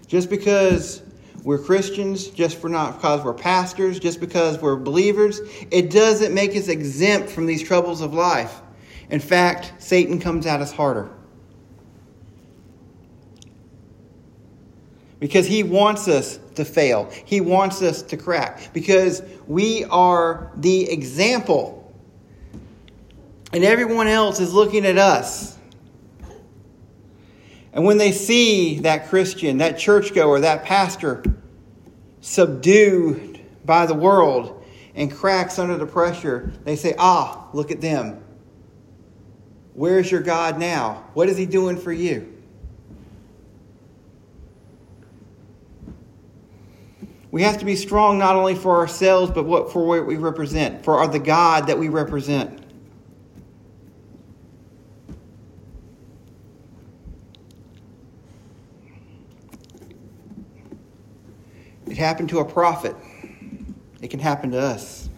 Just 0.06 0.28
because 0.28 1.02
we're 1.42 1.58
Christians, 1.58 2.28
just 2.28 2.58
for 2.58 2.68
not 2.68 2.96
because 2.96 3.24
we're 3.24 3.34
pastors, 3.34 3.98
just 3.98 4.20
because 4.20 4.60
we're 4.60 4.76
believers, 4.76 5.40
it 5.70 5.90
doesn't 5.90 6.34
make 6.34 6.56
us 6.56 6.68
exempt 6.68 7.30
from 7.30 7.46
these 7.46 7.62
troubles 7.62 8.00
of 8.00 8.14
life. 8.14 8.60
In 9.10 9.20
fact, 9.20 9.72
Satan 9.78 10.20
comes 10.20 10.46
at 10.46 10.60
us 10.60 10.72
harder. 10.72 11.10
Because 15.18 15.46
he 15.46 15.62
wants 15.62 16.08
us 16.08 16.38
to 16.54 16.64
fail. 16.64 17.10
He 17.24 17.40
wants 17.40 17.82
us 17.82 18.02
to 18.02 18.16
crack. 18.16 18.72
Because 18.72 19.22
we 19.46 19.84
are 19.84 20.50
the 20.56 20.90
example 20.90 21.80
and 23.52 23.64
everyone 23.64 24.06
else 24.06 24.40
is 24.40 24.52
looking 24.54 24.86
at 24.86 24.96
us. 24.96 25.58
And 27.72 27.84
when 27.84 27.98
they 27.98 28.12
see 28.12 28.80
that 28.80 29.08
Christian, 29.08 29.58
that 29.58 29.78
churchgoer, 29.78 30.40
that 30.40 30.64
pastor 30.64 31.22
subdued 32.20 33.40
by 33.64 33.86
the 33.86 33.94
world 33.94 34.64
and 34.94 35.12
cracks 35.12 35.58
under 35.58 35.76
the 35.76 35.86
pressure, 35.86 36.52
they 36.64 36.76
say, 36.76 36.94
Ah, 36.98 37.48
look 37.52 37.70
at 37.70 37.80
them. 37.80 38.22
Where's 39.74 40.10
your 40.10 40.20
God 40.20 40.58
now? 40.58 41.04
What 41.14 41.28
is 41.28 41.36
he 41.36 41.46
doing 41.46 41.76
for 41.76 41.92
you? 41.92 42.36
We 47.30 47.42
have 47.42 47.58
to 47.58 47.64
be 47.64 47.76
strong 47.76 48.18
not 48.18 48.34
only 48.34 48.56
for 48.56 48.78
ourselves, 48.78 49.30
but 49.30 49.44
what 49.44 49.72
for 49.72 49.86
what 49.86 50.04
we 50.04 50.16
represent, 50.16 50.84
for 50.84 51.06
the 51.06 51.20
God 51.20 51.68
that 51.68 51.78
we 51.78 51.88
represent. 51.88 52.59
happened 62.00 62.30
to 62.30 62.40
a 62.40 62.44
prophet, 62.44 62.96
it 64.02 64.08
can 64.08 64.18
happen 64.18 64.50
to 64.50 64.58
us. 64.58 65.08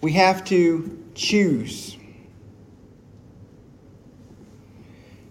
We 0.00 0.12
have 0.12 0.44
to 0.46 1.04
choose. 1.14 1.96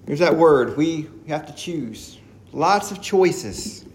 There's 0.06 0.19
that 0.19 0.36
word. 0.36 0.78
We 0.78 1.10
have 1.28 1.45
to 1.47 1.54
choose. 1.54 2.17
Lots 2.52 2.91
of 2.91 3.02
choices. 3.02 3.86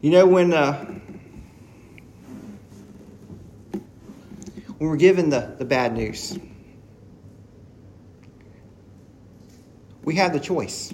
You 0.00 0.10
know, 0.10 0.26
when, 0.26 0.52
uh, 0.52 0.84
when 4.78 4.90
we're 4.90 4.96
given 4.96 5.30
the, 5.30 5.54
the 5.58 5.64
bad 5.64 5.94
news, 5.94 6.38
we 10.04 10.16
have 10.16 10.32
the 10.32 10.40
choice. 10.40 10.92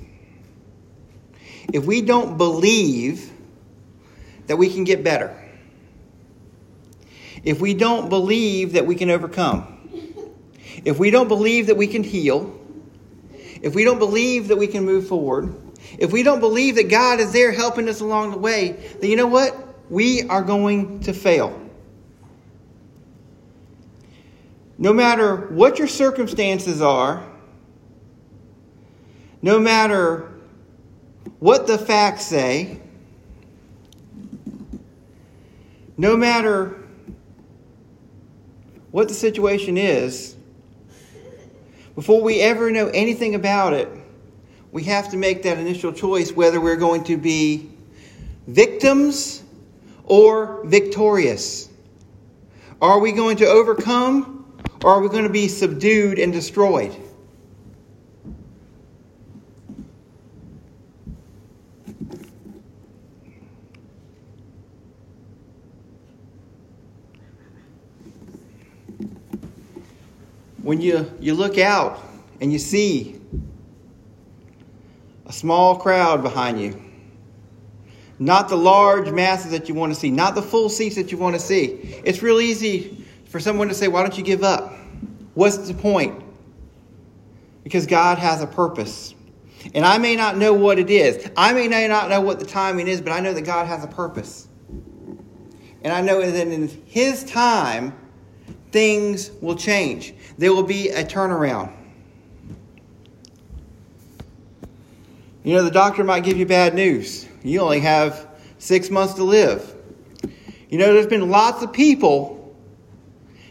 If 1.72 1.84
we 1.84 2.02
don't 2.02 2.36
believe 2.36 3.32
that 4.46 4.56
we 4.56 4.72
can 4.72 4.84
get 4.84 5.02
better, 5.02 5.36
if 7.42 7.60
we 7.60 7.74
don't 7.74 8.08
believe 8.08 8.72
that 8.72 8.86
we 8.86 8.94
can 8.94 9.10
overcome, 9.10 9.72
if 10.84 10.98
we 10.98 11.10
don't 11.10 11.28
believe 11.28 11.66
that 11.68 11.76
we 11.76 11.86
can 11.86 12.02
heal, 12.02 12.58
if 13.62 13.74
we 13.74 13.84
don't 13.84 13.98
believe 13.98 14.48
that 14.48 14.56
we 14.56 14.66
can 14.66 14.84
move 14.84 15.08
forward, 15.08 15.54
if 15.98 16.12
we 16.12 16.22
don't 16.22 16.40
believe 16.40 16.76
that 16.76 16.88
God 16.90 17.20
is 17.20 17.32
there 17.32 17.52
helping 17.52 17.88
us 17.88 18.00
along 18.00 18.32
the 18.32 18.38
way, 18.38 18.72
then 19.00 19.10
you 19.10 19.16
know 19.16 19.26
what? 19.26 19.56
We 19.90 20.28
are 20.28 20.42
going 20.42 21.00
to 21.00 21.12
fail. 21.12 21.62
No 24.78 24.92
matter 24.92 25.36
what 25.48 25.78
your 25.78 25.88
circumstances 25.88 26.82
are, 26.82 27.24
no 29.42 29.58
matter 29.58 30.32
what 31.38 31.66
the 31.66 31.78
facts 31.78 32.26
say, 32.26 32.80
no 35.96 36.16
matter 36.16 36.82
what 38.90 39.08
the 39.08 39.14
situation 39.14 39.76
is, 39.76 40.36
before 41.94 42.20
we 42.20 42.40
ever 42.40 42.70
know 42.70 42.88
anything 42.88 43.34
about 43.34 43.72
it, 43.72 43.88
we 44.72 44.84
have 44.84 45.10
to 45.10 45.16
make 45.16 45.42
that 45.42 45.58
initial 45.58 45.92
choice 45.92 46.32
whether 46.32 46.60
we're 46.60 46.76
going 46.76 47.04
to 47.04 47.16
be 47.16 47.70
victims 48.46 49.42
or 50.04 50.62
victorious. 50.66 51.68
Are 52.82 52.98
we 52.98 53.12
going 53.12 53.38
to 53.38 53.46
overcome 53.46 54.60
or 54.84 54.90
are 54.90 55.00
we 55.00 55.08
going 55.08 55.24
to 55.24 55.30
be 55.30 55.48
subdued 55.48 56.18
and 56.18 56.32
destroyed? 56.32 56.94
When 70.66 70.80
you, 70.80 71.08
you 71.20 71.34
look 71.34 71.58
out 71.58 72.02
and 72.40 72.52
you 72.52 72.58
see 72.58 73.20
a 75.24 75.32
small 75.32 75.76
crowd 75.76 76.24
behind 76.24 76.60
you, 76.60 76.82
not 78.18 78.48
the 78.48 78.56
large 78.56 79.08
masses 79.12 79.52
that 79.52 79.68
you 79.68 79.76
want 79.76 79.94
to 79.94 80.00
see, 80.00 80.10
not 80.10 80.34
the 80.34 80.42
full 80.42 80.68
seats 80.68 80.96
that 80.96 81.12
you 81.12 81.18
want 81.18 81.36
to 81.36 81.40
see, 81.40 81.66
it's 82.04 82.20
real 82.20 82.40
easy 82.40 83.06
for 83.26 83.38
someone 83.38 83.68
to 83.68 83.74
say, 83.74 83.86
Why 83.86 84.02
don't 84.02 84.18
you 84.18 84.24
give 84.24 84.42
up? 84.42 84.74
What's 85.34 85.56
the 85.56 85.72
point? 85.72 86.20
Because 87.62 87.86
God 87.86 88.18
has 88.18 88.42
a 88.42 88.46
purpose. 88.48 89.14
And 89.72 89.84
I 89.84 89.98
may 89.98 90.16
not 90.16 90.36
know 90.36 90.52
what 90.52 90.80
it 90.80 90.90
is. 90.90 91.30
I 91.36 91.52
may 91.52 91.68
not 91.68 92.10
know 92.10 92.20
what 92.20 92.40
the 92.40 92.44
timing 92.44 92.88
is, 92.88 93.00
but 93.00 93.12
I 93.12 93.20
know 93.20 93.32
that 93.34 93.42
God 93.42 93.68
has 93.68 93.84
a 93.84 93.88
purpose. 93.88 94.48
And 95.84 95.92
I 95.92 96.00
know 96.00 96.28
that 96.28 96.48
in 96.48 96.66
His 96.86 97.22
time, 97.22 97.96
things 98.76 99.30
will 99.40 99.56
change. 99.56 100.12
There 100.36 100.52
will 100.52 100.62
be 100.62 100.90
a 100.90 101.02
turnaround. 101.02 101.72
You 105.42 105.54
know, 105.54 105.62
the 105.62 105.70
doctor 105.70 106.04
might 106.04 106.24
give 106.24 106.36
you 106.36 106.44
bad 106.44 106.74
news. 106.74 107.26
You 107.42 107.62
only 107.62 107.80
have 107.80 108.28
six 108.58 108.90
months 108.90 109.14
to 109.14 109.24
live. 109.24 109.74
You 110.68 110.76
know, 110.76 110.92
there's 110.92 111.06
been 111.06 111.30
lots 111.30 111.62
of 111.62 111.72
people 111.72 112.54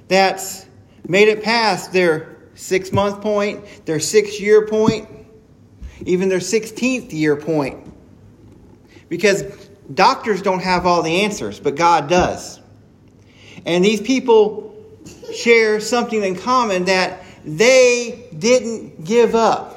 that's 0.08 0.68
made 1.08 1.28
it 1.28 1.42
past 1.42 1.92
their 1.92 2.38
six 2.54 2.92
month 2.92 3.24
point, 3.24 3.66
their 3.88 4.00
six 4.00 4.40
year 4.40 4.68
point, 4.68 5.10
even 6.06 6.30
their 6.30 6.38
16th 6.38 7.12
year 7.14 7.36
point. 7.36 7.80
Because 9.10 9.42
doctors 9.92 10.44
don't 10.44 10.62
have 10.62 10.86
all 10.86 11.02
the 11.02 11.22
answers, 11.22 11.60
but 11.60 11.74
God 11.74 12.08
does. 12.08 12.60
And 13.66 13.84
these 13.84 14.02
people 14.02 14.75
share 15.34 15.80
something 15.80 16.24
in 16.24 16.36
common 16.36 16.86
that 16.86 17.24
they 17.44 18.28
didn't 18.38 19.04
give 19.06 19.36
up. 19.36 19.76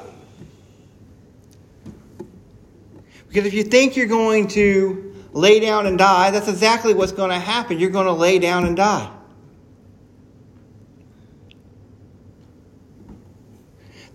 Because 3.27 3.45
if 3.45 3.53
you 3.53 3.63
think 3.63 3.95
you're 3.95 4.07
going 4.07 4.47
to 4.49 5.15
lay 5.33 5.59
down 5.59 5.85
and 5.85 5.97
die, 5.97 6.31
that's 6.31 6.47
exactly 6.47 6.93
what's 6.93 7.11
going 7.11 7.29
to 7.29 7.39
happen. 7.39 7.79
You're 7.79 7.91
going 7.91 8.07
to 8.07 8.13
lay 8.13 8.39
down 8.39 8.65
and 8.65 8.75
die. 8.75 9.11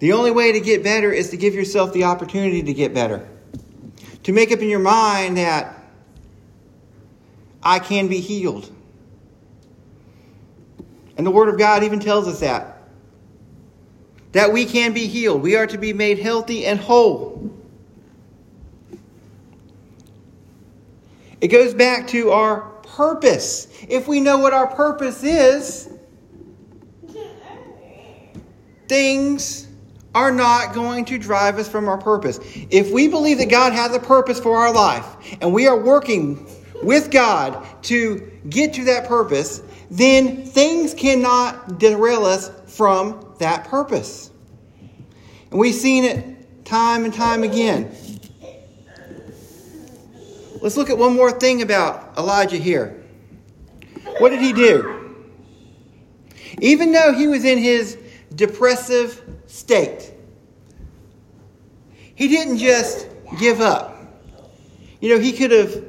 The 0.01 0.13
only 0.13 0.33
way 0.33 0.53
to 0.53 0.61
get 0.61 0.83
better 0.83 1.13
is 1.13 1.31
to 1.31 1.37
give 1.37 1.55
yourself 1.55 1.93
the 1.93 2.05
opportunity 2.05 2.63
to 2.63 2.75
get 2.75 2.93
better. 2.93 3.29
To 4.25 4.33
make 4.33 4.51
up 4.51 4.59
in 4.59 4.69
your 4.69 4.81
mind 4.81 5.37
that 5.37 5.75
I 7.63 7.79
can 7.79 8.09
be 8.09 8.21
healed. 8.21 8.71
And 11.17 11.27
the 11.27 11.31
Word 11.31 11.49
of 11.49 11.59
God 11.59 11.83
even 11.85 12.01
tells 12.01 12.27
us 12.27 12.41
that. 12.41 12.83
That 14.33 14.53
we 14.53 14.65
can 14.65 14.93
be 14.93 15.07
healed. 15.07 15.43
We 15.43 15.57
are 15.57 15.67
to 15.67 15.79
be 15.79 15.93
made 15.93 16.19
healthy 16.19 16.67
and 16.67 16.79
whole. 16.79 17.53
It 21.41 21.49
goes 21.49 21.75
back 21.75 22.09
to 22.09 22.31
our 22.31 22.63
purpose. 22.83 23.69
If 23.89 24.09
we 24.09 24.21
know 24.21 24.39
what 24.39 24.53
our 24.53 24.67
purpose 24.67 25.23
is, 25.23 25.91
things 28.89 29.69
are 30.15 30.31
not 30.33 30.75
going 30.75 31.05
to 31.07 31.19
drive 31.19 31.59
us 31.59 31.69
from 31.69 31.89
our 31.89 31.99
purpose. 31.99 32.39
If 32.71 32.91
we 32.93 33.09
believe 33.09 33.39
that 33.39 33.51
God 33.51 33.73
has 33.73 33.95
a 33.95 33.99
purpose 33.99 34.41
for 34.41 34.57
our 34.57 34.73
life 34.73 35.05
and 35.41 35.53
we 35.53 35.67
are 35.67 35.79
working 35.79 36.47
with 36.85 37.11
God 37.11 37.67
to 37.85 38.31
get 38.49 38.75
to 38.75 38.85
that 38.85 39.07
purpose, 39.07 39.63
then 39.91 40.45
things 40.45 40.95
cannot 40.95 41.79
derail 41.79 42.25
us 42.25 42.51
from 42.67 43.35
that 43.39 43.65
purpose. 43.69 44.31
And 45.51 45.59
we've 45.59 45.75
seen 45.75 46.05
it 46.05 46.65
time 46.65 47.05
and 47.05 47.15
time 47.15 47.43
again. 47.43 47.95
Let's 50.61 50.77
look 50.77 50.91
at 50.91 50.97
one 50.97 51.15
more 51.15 51.31
thing 51.31 51.63
about 51.63 52.17
Elijah 52.17 52.57
here. 52.57 53.03
What 54.19 54.31
did 54.31 54.41
he 54.41 54.53
do? 54.53 55.15
Even 56.61 56.93
though 56.93 57.13
he 57.13 57.27
was 57.27 57.45
in 57.45 57.59
his 57.59 57.99
depressive 58.35 59.23
state, 59.47 60.13
he 62.15 62.29
didn't 62.29 62.59
just 62.59 63.09
give 63.39 63.61
up. 63.61 63.91
You 65.01 65.15
know, 65.15 65.21
he 65.21 65.33
could 65.33 65.51
have 65.51 65.85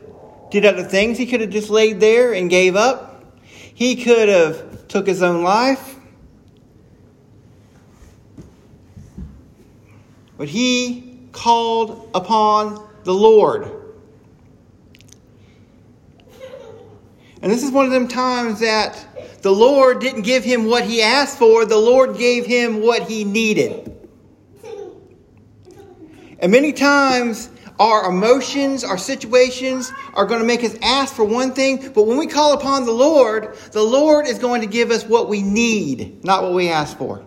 did 0.55 0.65
other 0.65 0.83
things. 0.83 1.17
He 1.17 1.25
could 1.25 1.41
have 1.41 1.49
just 1.49 1.69
laid 1.69 1.99
there 1.99 2.33
and 2.33 2.49
gave 2.49 2.77
up. 2.77 3.25
He 3.43 4.01
could 4.01 4.29
have 4.29 4.87
took 4.87 5.05
his 5.05 5.21
own 5.21 5.43
life. 5.43 5.97
But 10.37 10.47
he 10.47 11.27
called 11.33 12.09
upon 12.15 12.87
the 13.03 13.13
Lord. 13.13 13.69
And 17.41 17.51
this 17.51 17.61
is 17.61 17.71
one 17.71 17.83
of 17.83 17.91
them 17.91 18.07
times 18.07 18.61
that 18.61 19.41
the 19.41 19.51
Lord 19.51 19.99
didn't 19.99 20.21
give 20.21 20.45
him 20.45 20.67
what 20.67 20.85
he 20.85 21.01
asked 21.01 21.37
for, 21.37 21.65
the 21.65 21.77
Lord 21.77 22.17
gave 22.17 22.45
him 22.45 22.81
what 22.81 23.03
he 23.03 23.25
needed. 23.25 23.91
And 26.39 26.49
many 26.49 26.71
times 26.71 27.49
our 27.79 28.09
emotions, 28.09 28.83
our 28.83 28.97
situations 28.97 29.91
are 30.13 30.25
going 30.25 30.39
to 30.39 30.45
make 30.45 30.63
us 30.63 30.75
ask 30.81 31.13
for 31.13 31.25
one 31.25 31.53
thing, 31.53 31.91
but 31.93 32.03
when 32.03 32.17
we 32.17 32.27
call 32.27 32.53
upon 32.53 32.85
the 32.85 32.91
Lord, 32.91 33.55
the 33.71 33.83
Lord 33.83 34.27
is 34.27 34.39
going 34.39 34.61
to 34.61 34.67
give 34.67 34.91
us 34.91 35.03
what 35.05 35.27
we 35.27 35.41
need, 35.41 36.23
not 36.23 36.43
what 36.43 36.53
we 36.53 36.69
ask 36.69 36.97
for. 36.97 37.25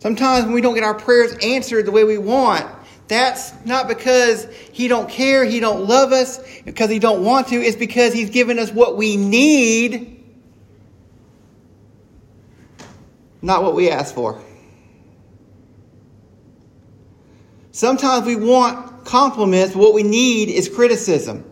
Sometimes 0.00 0.44
when 0.44 0.54
we 0.54 0.60
don't 0.60 0.74
get 0.74 0.84
our 0.84 0.94
prayers 0.94 1.34
answered 1.42 1.86
the 1.86 1.90
way 1.90 2.04
we 2.04 2.18
want, 2.18 2.66
that's 3.08 3.52
not 3.64 3.88
because 3.88 4.46
he 4.72 4.86
don't 4.86 5.08
care, 5.08 5.44
he 5.44 5.60
don't 5.60 5.86
love 5.88 6.12
us, 6.12 6.40
because 6.64 6.90
he 6.90 6.98
don't 6.98 7.24
want 7.24 7.48
to. 7.48 7.56
It's 7.56 7.76
because 7.76 8.12
he's 8.12 8.30
given 8.30 8.58
us 8.58 8.70
what 8.70 8.96
we 8.96 9.16
need, 9.16 10.22
not 13.40 13.62
what 13.62 13.74
we 13.74 13.90
ask 13.90 14.14
for. 14.14 14.42
Sometimes 17.78 18.26
we 18.26 18.34
want 18.34 19.04
compliments, 19.04 19.76
what 19.76 19.94
we 19.94 20.02
need 20.02 20.48
is 20.48 20.68
criticism. 20.68 21.48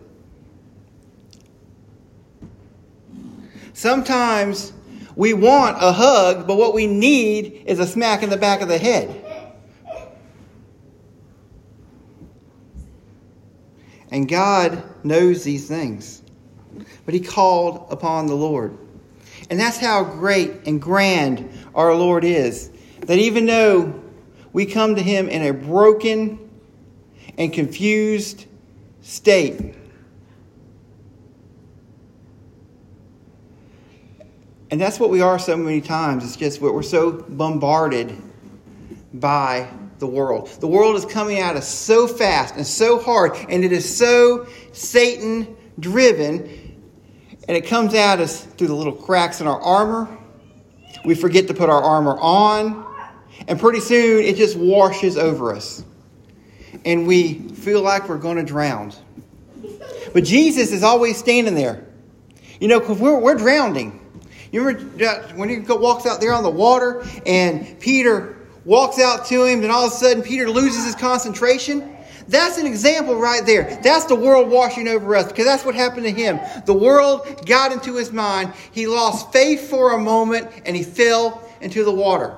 Sometimes 3.71 4.73
we 5.15 5.31
want 5.31 5.77
a 5.79 5.93
hug, 5.93 6.45
but 6.45 6.57
what 6.57 6.73
we 6.73 6.85
need 6.85 7.63
is 7.65 7.79
a 7.79 7.87
smack 7.87 8.23
in 8.23 8.29
the 8.29 8.35
back 8.35 8.59
of 8.59 8.67
the 8.67 8.77
head. 8.77 9.23
And 14.11 14.27
God 14.27 14.83
knows 15.05 15.45
these 15.45 15.65
things. 15.65 16.21
But 17.05 17.13
he 17.13 17.21
called 17.21 17.87
upon 17.89 18.27
the 18.27 18.35
Lord. 18.35 18.77
And 19.49 19.57
that's 19.57 19.77
how 19.77 20.03
great 20.03 20.67
and 20.67 20.81
grand 20.81 21.49
our 21.73 21.95
Lord 21.95 22.25
is. 22.25 22.69
That 23.03 23.17
even 23.17 23.45
though 23.45 24.03
we 24.53 24.65
come 24.65 24.95
to 24.95 25.01
him 25.01 25.29
in 25.29 25.41
a 25.43 25.53
broken 25.53 26.39
and 27.37 27.53
confused 27.53 28.45
state, 29.01 29.75
and 34.71 34.81
that's 34.81 34.99
what 34.99 35.09
we 35.09 35.21
are 35.21 35.37
so 35.39 35.55
many 35.55 35.81
times. 35.81 36.23
It's 36.23 36.35
just 36.35 36.61
what 36.61 36.73
we're 36.73 36.83
so 36.83 37.11
bombarded 37.11 38.21
by 39.13 39.69
the 39.99 40.07
world. 40.07 40.49
The 40.59 40.67
world 40.67 40.95
is 40.95 41.05
coming 41.05 41.39
at 41.39 41.55
us 41.55 41.67
so 41.67 42.07
fast 42.07 42.55
and 42.55 42.65
so 42.65 42.99
hard, 42.99 43.35
and 43.49 43.63
it 43.63 43.71
is 43.71 43.97
so 43.97 44.47
Satan 44.71 45.55
driven, 45.79 46.43
and 47.47 47.57
it 47.57 47.67
comes 47.67 47.93
at 47.93 48.19
us 48.19 48.43
through 48.43 48.67
the 48.67 48.75
little 48.75 48.93
cracks 48.93 49.41
in 49.41 49.47
our 49.47 49.59
armor. 49.61 50.07
We 51.05 51.15
forget 51.15 51.47
to 51.47 51.53
put 51.53 51.69
our 51.69 51.81
armor 51.81 52.17
on, 52.19 52.86
and 53.47 53.59
pretty 53.59 53.79
soon 53.79 54.23
it 54.23 54.35
just 54.35 54.55
washes 54.55 55.17
over 55.17 55.53
us, 55.53 55.83
and 56.85 57.07
we 57.07 57.35
feel 57.35 57.81
like 57.81 58.09
we're 58.09 58.17
going 58.17 58.37
to 58.37 58.43
drown. 58.43 58.93
But 60.13 60.23
Jesus 60.23 60.71
is 60.71 60.83
always 60.83 61.17
standing 61.17 61.55
there. 61.55 61.85
You 62.59 62.67
know, 62.67 62.79
because 62.79 62.97
we're, 62.97 63.19
we're 63.19 63.35
drowning. 63.35 63.99
You 64.51 64.63
remember 64.63 65.21
when 65.35 65.49
he 65.49 65.57
walks 65.59 66.05
out 66.05 66.21
there 66.21 66.33
on 66.33 66.43
the 66.43 66.49
water 66.49 67.05
and 67.25 67.79
Peter 67.79 68.37
walks 68.65 68.99
out 68.99 69.25
to 69.27 69.45
him, 69.45 69.63
and 69.63 69.71
all 69.71 69.85
of 69.85 69.91
a 69.91 69.95
sudden 69.95 70.23
Peter 70.23 70.49
loses 70.49 70.85
his 70.85 70.95
concentration. 70.95 71.95
That's 72.27 72.57
an 72.57 72.65
example 72.65 73.15
right 73.15 73.45
there. 73.45 73.79
That's 73.81 74.05
the 74.05 74.15
world 74.15 74.49
washing 74.49 74.87
over 74.87 75.15
us 75.15 75.27
because 75.27 75.45
that's 75.45 75.63
what 75.63 75.75
happened 75.75 76.03
to 76.03 76.11
him. 76.11 76.39
The 76.65 76.73
world 76.73 77.45
got 77.45 77.71
into 77.71 77.95
his 77.95 78.11
mind. 78.11 78.53
He 78.71 78.87
lost 78.87 79.31
faith 79.31 79.69
for 79.69 79.93
a 79.93 79.97
moment 79.97 80.49
and 80.65 80.75
he 80.75 80.83
fell 80.83 81.49
into 81.61 81.85
the 81.85 81.91
water. 81.91 82.35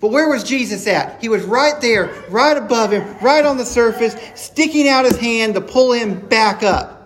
But 0.00 0.10
where 0.10 0.28
was 0.28 0.44
Jesus 0.44 0.86
at? 0.86 1.20
He 1.20 1.28
was 1.28 1.44
right 1.44 1.78
there, 1.80 2.12
right 2.30 2.56
above 2.56 2.90
him, 2.90 3.16
right 3.20 3.44
on 3.44 3.58
the 3.58 3.66
surface, 3.66 4.16
sticking 4.34 4.88
out 4.88 5.04
his 5.04 5.18
hand 5.18 5.54
to 5.54 5.60
pull 5.60 5.92
him 5.92 6.26
back 6.26 6.62
up. 6.62 6.96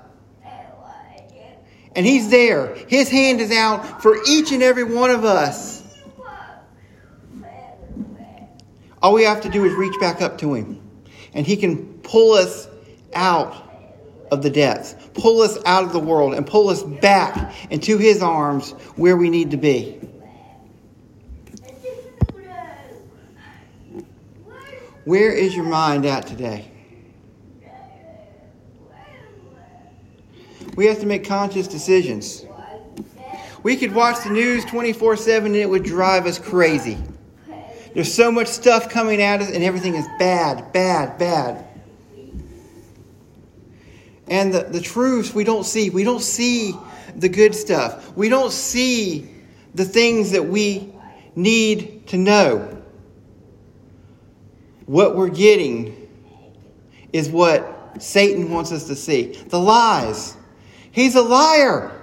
And 1.96 2.06
he's 2.06 2.30
there. 2.30 2.74
His 2.88 3.08
hand 3.08 3.40
is 3.40 3.52
out 3.52 4.02
for 4.02 4.16
each 4.28 4.52
and 4.52 4.62
every 4.62 4.84
one 4.84 5.10
of 5.10 5.24
us. 5.24 5.74
All 9.04 9.12
we 9.12 9.24
have 9.24 9.42
to 9.42 9.50
do 9.50 9.66
is 9.66 9.74
reach 9.74 10.00
back 10.00 10.22
up 10.22 10.38
to 10.38 10.54
Him, 10.54 10.80
and 11.34 11.46
He 11.46 11.58
can 11.58 11.98
pull 11.98 12.32
us 12.32 12.66
out 13.12 13.54
of 14.32 14.42
the 14.42 14.48
depths, 14.48 14.96
pull 15.12 15.42
us 15.42 15.58
out 15.66 15.84
of 15.84 15.92
the 15.92 15.98
world, 15.98 16.32
and 16.32 16.46
pull 16.46 16.70
us 16.70 16.82
back 16.82 17.54
into 17.68 17.98
His 17.98 18.22
arms 18.22 18.70
where 18.96 19.14
we 19.14 19.28
need 19.28 19.50
to 19.50 19.58
be. 19.58 20.00
Where 25.04 25.32
is 25.32 25.54
your 25.54 25.66
mind 25.66 26.06
at 26.06 26.26
today? 26.26 26.70
We 30.76 30.86
have 30.86 31.00
to 31.00 31.06
make 31.06 31.26
conscious 31.26 31.68
decisions. 31.68 32.44
We 33.62 33.76
could 33.76 33.94
watch 33.94 34.24
the 34.24 34.30
news 34.30 34.64
24 34.64 35.16
7 35.16 35.46
and 35.46 35.56
it 35.56 35.68
would 35.68 35.84
drive 35.84 36.26
us 36.26 36.38
crazy. 36.38 36.98
There's 37.94 38.12
so 38.12 38.32
much 38.32 38.48
stuff 38.48 38.88
coming 38.88 39.22
at 39.22 39.40
us, 39.40 39.50
and 39.52 39.62
everything 39.62 39.94
is 39.94 40.06
bad, 40.18 40.72
bad, 40.72 41.16
bad. 41.16 41.64
And 44.26 44.52
the, 44.52 44.64
the 44.64 44.80
truths 44.80 45.32
we 45.32 45.44
don't 45.44 45.64
see. 45.64 45.90
We 45.90 46.02
don't 46.02 46.22
see 46.22 46.74
the 47.14 47.28
good 47.28 47.54
stuff. 47.54 48.16
We 48.16 48.28
don't 48.28 48.50
see 48.50 49.30
the 49.74 49.84
things 49.84 50.32
that 50.32 50.44
we 50.46 50.92
need 51.36 52.08
to 52.08 52.16
know. 52.16 52.83
What 54.86 55.16
we're 55.16 55.30
getting 55.30 56.08
is 57.12 57.30
what 57.30 58.02
Satan 58.02 58.50
wants 58.50 58.72
us 58.72 58.88
to 58.88 58.96
see 58.96 59.32
the 59.48 59.58
lies. 59.58 60.36
He's 60.90 61.14
a 61.14 61.22
liar. 61.22 62.00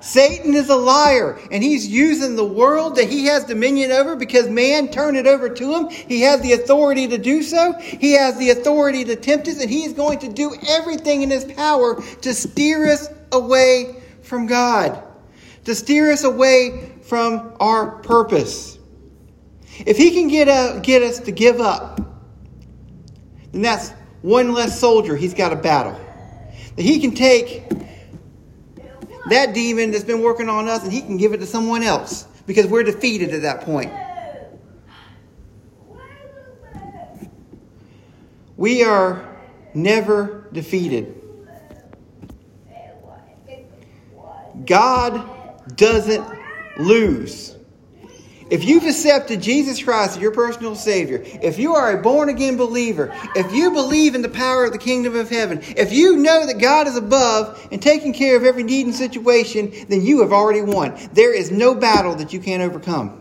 Satan 0.00 0.54
is 0.54 0.70
a 0.70 0.76
liar, 0.76 1.38
and 1.50 1.62
he's 1.62 1.86
using 1.86 2.36
the 2.36 2.44
world 2.44 2.96
that 2.96 3.08
he 3.08 3.26
has 3.26 3.44
dominion 3.44 3.90
over 3.90 4.16
because 4.16 4.48
man 4.48 4.88
turned 4.88 5.16
it 5.16 5.26
over 5.26 5.48
to 5.48 5.74
him. 5.74 5.88
He 5.90 6.22
has 6.22 6.40
the 6.40 6.54
authority 6.54 7.08
to 7.08 7.18
do 7.18 7.42
so. 7.42 7.74
He 7.78 8.12
has 8.12 8.38
the 8.38 8.50
authority 8.50 9.04
to 9.04 9.16
tempt 9.16 9.48
us, 9.48 9.60
and 9.60 9.70
he's 9.70 9.92
going 9.92 10.20
to 10.20 10.28
do 10.28 10.54
everything 10.68 11.22
in 11.22 11.30
his 11.30 11.44
power 11.44 12.00
to 12.22 12.34
steer 12.34 12.90
us 12.90 13.08
away 13.32 14.02
from 14.22 14.46
God, 14.46 15.02
to 15.64 15.74
steer 15.74 16.10
us 16.12 16.24
away 16.24 16.92
from 17.02 17.54
our 17.60 17.98
purpose. 18.02 18.78
If 19.84 19.98
he 19.98 20.12
can 20.12 20.28
get, 20.28 20.48
a, 20.48 20.80
get 20.80 21.02
us 21.02 21.20
to 21.20 21.32
give 21.32 21.60
up, 21.60 22.00
then 23.52 23.62
that's 23.62 23.90
one 24.22 24.52
less 24.52 24.78
soldier 24.78 25.16
he's 25.16 25.34
got 25.34 25.50
to 25.50 25.56
battle. 25.56 25.98
That 26.76 26.82
he 26.82 27.00
can 27.00 27.14
take 27.14 27.68
that 29.28 29.54
demon 29.54 29.90
that's 29.90 30.04
been 30.04 30.22
working 30.22 30.48
on 30.48 30.68
us 30.68 30.82
and 30.82 30.92
he 30.92 31.00
can 31.00 31.16
give 31.16 31.32
it 31.32 31.38
to 31.38 31.46
someone 31.46 31.82
else 31.82 32.24
because 32.46 32.66
we're 32.66 32.82
defeated 32.82 33.34
at 33.34 33.42
that 33.42 33.62
point. 33.62 33.92
We 38.56 38.84
are 38.84 39.26
never 39.72 40.48
defeated. 40.52 41.16
God 44.66 45.76
doesn't 45.76 46.26
lose. 46.78 47.56
If 48.50 48.64
you've 48.64 48.84
accepted 48.84 49.40
Jesus 49.40 49.82
Christ 49.82 50.16
as 50.16 50.18
your 50.18 50.32
personal 50.32 50.74
Savior, 50.74 51.22
if 51.24 51.56
you 51.56 51.74
are 51.74 51.96
a 51.96 52.02
born 52.02 52.28
again 52.28 52.56
believer, 52.56 53.14
if 53.36 53.52
you 53.54 53.70
believe 53.70 54.16
in 54.16 54.22
the 54.22 54.28
power 54.28 54.64
of 54.64 54.72
the 54.72 54.78
kingdom 54.78 55.14
of 55.14 55.30
heaven, 55.30 55.60
if 55.76 55.92
you 55.92 56.16
know 56.16 56.44
that 56.46 56.58
God 56.58 56.88
is 56.88 56.96
above 56.96 57.68
and 57.70 57.80
taking 57.80 58.12
care 58.12 58.36
of 58.36 58.42
every 58.42 58.64
need 58.64 58.86
and 58.86 58.94
situation, 58.94 59.72
then 59.88 60.02
you 60.02 60.20
have 60.20 60.32
already 60.32 60.62
won. 60.62 60.98
There 61.12 61.32
is 61.32 61.52
no 61.52 61.76
battle 61.76 62.16
that 62.16 62.32
you 62.32 62.40
can't 62.40 62.62
overcome. 62.62 63.16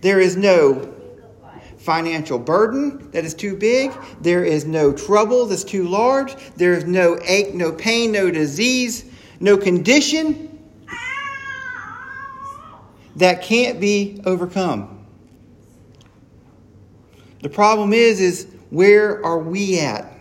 There 0.00 0.18
is 0.18 0.36
no 0.36 0.94
financial 1.76 2.38
burden 2.38 3.10
that 3.10 3.24
is 3.24 3.34
too 3.34 3.54
big. 3.54 3.92
There 4.22 4.44
is 4.44 4.64
no 4.64 4.92
trouble 4.92 5.44
that's 5.46 5.64
too 5.64 5.86
large. 5.86 6.34
There 6.56 6.72
is 6.72 6.84
no 6.84 7.18
ache, 7.22 7.54
no 7.54 7.72
pain, 7.72 8.12
no 8.12 8.30
disease, 8.30 9.04
no 9.40 9.58
condition 9.58 10.48
that 13.16 13.42
can't 13.42 13.80
be 13.80 14.20
overcome. 14.24 15.06
The 17.42 17.48
problem 17.48 17.92
is, 17.92 18.20
is 18.20 18.46
where 18.70 19.24
are 19.24 19.38
we 19.38 19.80
at? 19.80 20.12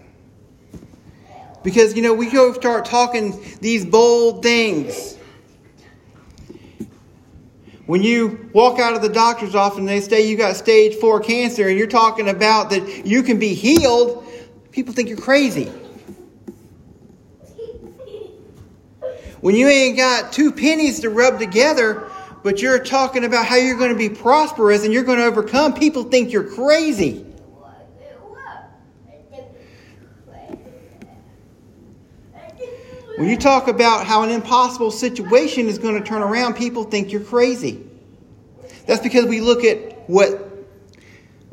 Because, 1.64 1.96
you 1.96 2.02
know, 2.02 2.14
we 2.14 2.30
go 2.30 2.52
start 2.54 2.86
talking 2.86 3.40
these 3.62 3.86
bold 3.86 4.42
things. 4.42 5.18
When 7.86 8.02
you 8.02 8.50
walk 8.54 8.80
out 8.80 8.94
of 8.94 9.02
the 9.02 9.10
doctor's 9.10 9.54
office 9.54 9.78
and 9.78 9.88
they 9.88 10.00
say 10.00 10.28
you 10.28 10.38
got 10.38 10.56
stage 10.56 10.96
four 10.96 11.20
cancer 11.20 11.68
and 11.68 11.78
you're 11.78 11.88
talking 11.88 12.30
about 12.30 12.70
that 12.72 13.06
you 13.06 13.22
can 13.22 13.38
be 13.38 13.54
healed, 13.54 14.26
people 14.72 14.94
think 14.94 15.10
you're 15.10 15.18
crazy. 15.18 15.72
When 19.42 19.56
you 19.56 19.68
ain't 19.68 19.98
got 19.98 20.32
two 20.32 20.52
pennies 20.52 21.00
to 21.02 21.10
rub 21.10 21.40
together 21.40 22.11
but 22.44 22.62
you're 22.62 22.80
talking 22.80 23.24
about 23.24 23.46
how 23.46 23.56
you're 23.56 23.78
going 23.78 23.92
to 23.92 23.98
be 23.98 24.10
prosperous 24.10 24.84
and 24.84 24.94
you're 24.94 25.04
going 25.04 25.20
to 25.20 25.26
overcome, 25.26 25.74
people 25.74 26.04
think 26.04 26.32
you're 26.32 26.44
crazy. 26.44 27.26
When 33.18 33.30
you 33.30 33.38
talk 33.38 33.68
about 33.68 34.08
how 34.08 34.24
an 34.24 34.32
impossible 34.32 34.90
situation 34.90 35.68
is 35.68 35.78
going 35.78 35.94
to 35.94 36.04
turn 36.04 36.24
around, 36.24 36.56
people 36.56 36.86
think 36.86 37.12
you're 37.12 37.22
crazy. 37.22 37.86
That's 38.88 39.02
because 39.02 39.26
we 39.26 39.42
look 39.42 39.64
at 39.64 40.10
what 40.10 40.50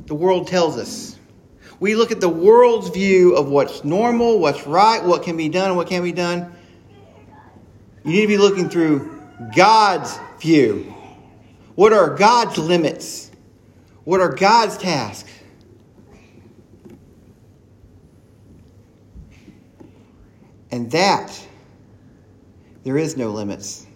the 0.06 0.14
world 0.14 0.46
tells 0.46 0.78
us. 0.78 1.18
We 1.78 1.94
look 1.94 2.10
at 2.10 2.20
the 2.20 2.28
world's 2.28 2.88
view 2.88 3.36
of 3.36 3.48
what's 3.48 3.84
normal, 3.84 4.38
what's 4.38 4.66
right, 4.66 5.04
what 5.04 5.22
can 5.22 5.36
be 5.36 5.50
done, 5.50 5.68
and 5.68 5.76
what 5.76 5.88
can't 5.88 6.02
be 6.02 6.12
done. 6.12 6.56
You 8.02 8.12
need 8.12 8.22
to 8.22 8.28
be 8.28 8.38
looking 8.38 8.70
through 8.70 9.20
God's 9.54 10.18
view? 10.40 10.94
What 11.74 11.92
are 11.92 12.16
God's 12.16 12.58
limits? 12.58 13.30
What 14.04 14.20
are 14.20 14.34
God's 14.34 14.76
tasks? 14.78 15.30
And 20.70 20.90
that, 20.90 21.46
there 22.84 22.98
is 22.98 23.16
no 23.16 23.30
limits. 23.30 23.86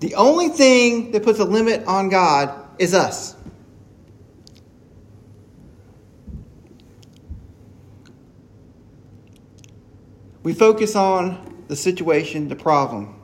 The 0.00 0.14
only 0.14 0.48
thing 0.48 1.12
that 1.12 1.22
puts 1.22 1.38
a 1.38 1.44
limit 1.44 1.84
on 1.86 2.08
God 2.08 2.52
is 2.78 2.94
us. 2.94 3.34
We 10.42 10.54
focus 10.54 10.94
on 10.94 11.64
the 11.66 11.74
situation, 11.74 12.48
the 12.48 12.54
problem. 12.54 13.15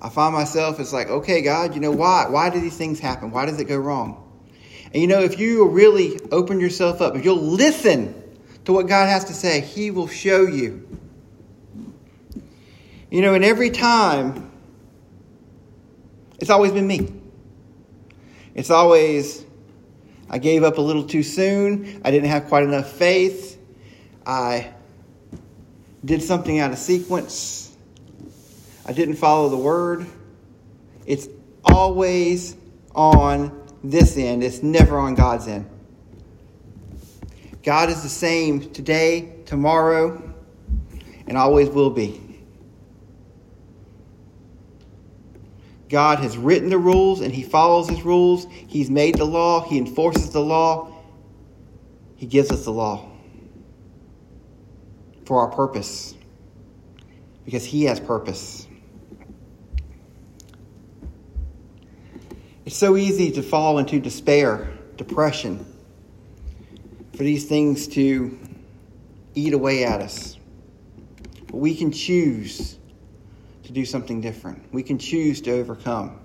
I 0.00 0.08
find 0.08 0.34
myself, 0.34 0.78
it's 0.78 0.92
like, 0.92 1.08
okay, 1.08 1.40
God, 1.40 1.74
you 1.74 1.80
know, 1.80 1.90
why? 1.90 2.26
Why 2.28 2.50
do 2.50 2.60
these 2.60 2.76
things 2.76 3.00
happen? 3.00 3.30
Why 3.30 3.46
does 3.46 3.58
it 3.58 3.64
go 3.64 3.78
wrong? 3.78 4.22
And 4.92 5.00
you 5.00 5.06
know, 5.08 5.20
if 5.20 5.38
you 5.38 5.68
really 5.68 6.20
open 6.30 6.60
yourself 6.60 7.00
up, 7.00 7.16
if 7.16 7.24
you'll 7.24 7.36
listen 7.36 8.14
to 8.66 8.72
what 8.72 8.88
God 8.88 9.08
has 9.08 9.24
to 9.26 9.34
say, 9.34 9.60
He 9.60 9.90
will 9.90 10.08
show 10.08 10.42
you. 10.46 10.86
You 13.10 13.22
know, 13.22 13.34
and 13.34 13.44
every 13.44 13.70
time, 13.70 14.50
it's 16.38 16.50
always 16.50 16.72
been 16.72 16.86
me. 16.86 17.12
It's 18.54 18.70
always, 18.70 19.44
I 20.28 20.38
gave 20.38 20.62
up 20.62 20.78
a 20.78 20.80
little 20.80 21.04
too 21.04 21.22
soon. 21.22 22.00
I 22.04 22.10
didn't 22.10 22.28
have 22.28 22.46
quite 22.46 22.64
enough 22.64 22.90
faith. 22.90 23.58
I 24.26 24.72
did 26.04 26.22
something 26.22 26.58
out 26.58 26.72
of 26.72 26.78
sequence. 26.78 27.65
I 28.86 28.92
didn't 28.92 29.16
follow 29.16 29.48
the 29.48 29.56
word. 29.56 30.06
It's 31.06 31.28
always 31.64 32.56
on 32.94 33.66
this 33.82 34.16
end, 34.16 34.42
it's 34.42 34.62
never 34.62 34.98
on 34.98 35.14
God's 35.14 35.48
end. 35.48 35.68
God 37.62 37.90
is 37.90 38.02
the 38.02 38.08
same 38.08 38.70
today, 38.72 39.34
tomorrow, 39.44 40.22
and 41.26 41.36
always 41.36 41.68
will 41.68 41.90
be. 41.90 42.22
God 45.88 46.18
has 46.20 46.36
written 46.36 46.68
the 46.68 46.78
rules 46.78 47.20
and 47.20 47.32
he 47.32 47.42
follows 47.42 47.88
his 47.88 48.02
rules. 48.02 48.46
He's 48.50 48.90
made 48.90 49.16
the 49.16 49.24
law, 49.24 49.68
he 49.68 49.78
enforces 49.78 50.30
the 50.30 50.40
law. 50.40 50.92
He 52.16 52.26
gives 52.26 52.50
us 52.50 52.64
the 52.64 52.72
law 52.72 53.10
for 55.26 55.40
our 55.40 55.50
purpose 55.50 56.14
because 57.44 57.64
he 57.64 57.84
has 57.84 58.00
purpose. 58.00 58.65
It's 62.66 62.76
so 62.76 62.96
easy 62.96 63.30
to 63.30 63.44
fall 63.44 63.78
into 63.78 64.00
despair, 64.00 64.68
depression, 64.96 65.64
for 67.12 67.22
these 67.22 67.44
things 67.44 67.86
to 67.88 68.36
eat 69.36 69.52
away 69.52 69.84
at 69.84 70.00
us. 70.00 70.36
But 71.46 71.58
we 71.58 71.76
can 71.76 71.92
choose 71.92 72.76
to 73.62 73.72
do 73.72 73.84
something 73.84 74.20
different. 74.20 74.64
We 74.72 74.82
can 74.82 74.98
choose 74.98 75.40
to 75.42 75.52
overcome. 75.52 76.18